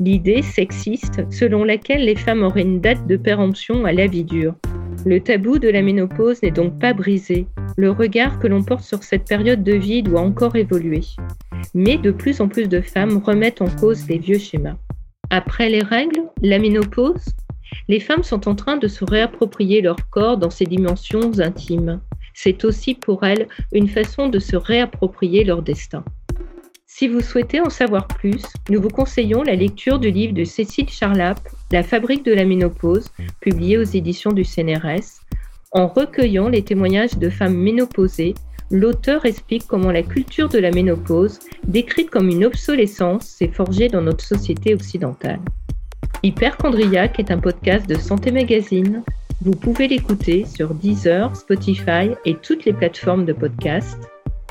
L'idée 0.00 0.40
sexiste 0.42 1.30
selon 1.30 1.64
laquelle 1.64 2.04
les 2.04 2.16
femmes 2.16 2.42
auraient 2.42 2.62
une 2.62 2.80
date 2.80 3.06
de 3.06 3.16
péremption 3.16 3.84
à 3.84 3.92
la 3.92 4.06
vie 4.06 4.24
dure. 4.24 4.54
Le 5.04 5.20
tabou 5.20 5.58
de 5.58 5.68
la 5.68 5.82
ménopause 5.82 6.42
n'est 6.42 6.50
donc 6.50 6.78
pas 6.78 6.94
brisé. 6.94 7.46
Le 7.76 7.90
regard 7.90 8.38
que 8.38 8.46
l'on 8.46 8.62
porte 8.62 8.84
sur 8.84 9.02
cette 9.02 9.28
période 9.28 9.62
de 9.62 9.74
vie 9.74 10.02
doit 10.02 10.22
encore 10.22 10.56
évoluer. 10.56 11.02
Mais 11.74 11.98
de 11.98 12.10
plus 12.10 12.40
en 12.40 12.48
plus 12.48 12.68
de 12.68 12.80
femmes 12.80 13.18
remettent 13.18 13.60
en 13.60 13.68
cause 13.68 14.08
les 14.08 14.18
vieux 14.18 14.38
schémas. 14.38 14.76
Après 15.30 15.68
les 15.68 15.82
règles, 15.82 16.22
la 16.42 16.58
ménopause 16.58 17.26
Les 17.88 18.00
femmes 18.00 18.22
sont 18.22 18.48
en 18.48 18.54
train 18.54 18.76
de 18.76 18.88
se 18.88 19.04
réapproprier 19.04 19.80
leur 19.80 19.96
corps 20.10 20.36
dans 20.36 20.50
ses 20.50 20.66
dimensions 20.66 21.38
intimes 21.40 22.00
c'est 22.40 22.64
aussi 22.64 22.94
pour 22.94 23.24
elles 23.24 23.48
une 23.72 23.88
façon 23.88 24.28
de 24.28 24.38
se 24.38 24.54
réapproprier 24.54 25.42
leur 25.42 25.60
destin. 25.60 26.04
Si 26.86 27.08
vous 27.08 27.20
souhaitez 27.20 27.60
en 27.60 27.68
savoir 27.68 28.06
plus, 28.06 28.44
nous 28.70 28.80
vous 28.80 28.90
conseillons 28.90 29.42
la 29.42 29.56
lecture 29.56 29.98
du 29.98 30.12
livre 30.12 30.34
de 30.34 30.44
Cécile 30.44 30.88
Charlap, 30.88 31.40
La 31.72 31.82
fabrique 31.82 32.24
de 32.24 32.32
la 32.32 32.44
ménopause, 32.44 33.08
publié 33.40 33.76
aux 33.76 33.82
éditions 33.82 34.30
du 34.30 34.44
CNRS. 34.44 35.20
En 35.72 35.88
recueillant 35.88 36.48
les 36.48 36.62
témoignages 36.62 37.18
de 37.18 37.28
femmes 37.28 37.56
ménopausées, 37.56 38.34
l'auteur 38.70 39.26
explique 39.26 39.66
comment 39.66 39.90
la 39.90 40.04
culture 40.04 40.48
de 40.48 40.60
la 40.60 40.70
ménopause, 40.70 41.40
décrite 41.66 42.08
comme 42.08 42.28
une 42.28 42.44
obsolescence, 42.44 43.26
s'est 43.26 43.48
forgée 43.48 43.88
dans 43.88 44.02
notre 44.02 44.24
société 44.24 44.74
occidentale. 44.74 45.40
Hyperchondriac 46.22 47.18
est 47.20 47.30
un 47.30 47.38
podcast 47.38 47.88
de 47.88 47.94
Santé 47.94 48.32
Magazine. 48.32 49.02
Vous 49.42 49.52
pouvez 49.52 49.86
l'écouter 49.86 50.44
sur 50.44 50.74
Deezer, 50.74 51.36
Spotify 51.36 52.10
et 52.24 52.34
toutes 52.34 52.64
les 52.64 52.72
plateformes 52.72 53.24
de 53.24 53.32
podcast. 53.32 53.96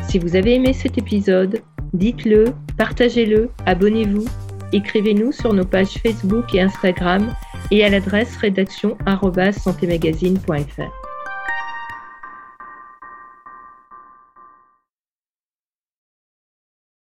Si 0.08 0.18
vous 0.20 0.36
avez 0.36 0.56
aimé 0.56 0.74
cet 0.74 0.98
épisode, 0.98 1.62
dites-le, 1.94 2.54
partagez-le, 2.78 3.50
abonnez-vous, 3.66 4.26
écrivez-nous 4.72 5.34
sur 5.34 5.54
nos 5.54 5.66
pages 5.66 5.98
Facebook 6.02 6.56
et 6.56 6.62
Instagram 6.62 7.34
et 7.72 7.84
à 7.84 7.90
l'adresse 7.90 8.38
rédaction@santémagazine.fr. 8.38 11.07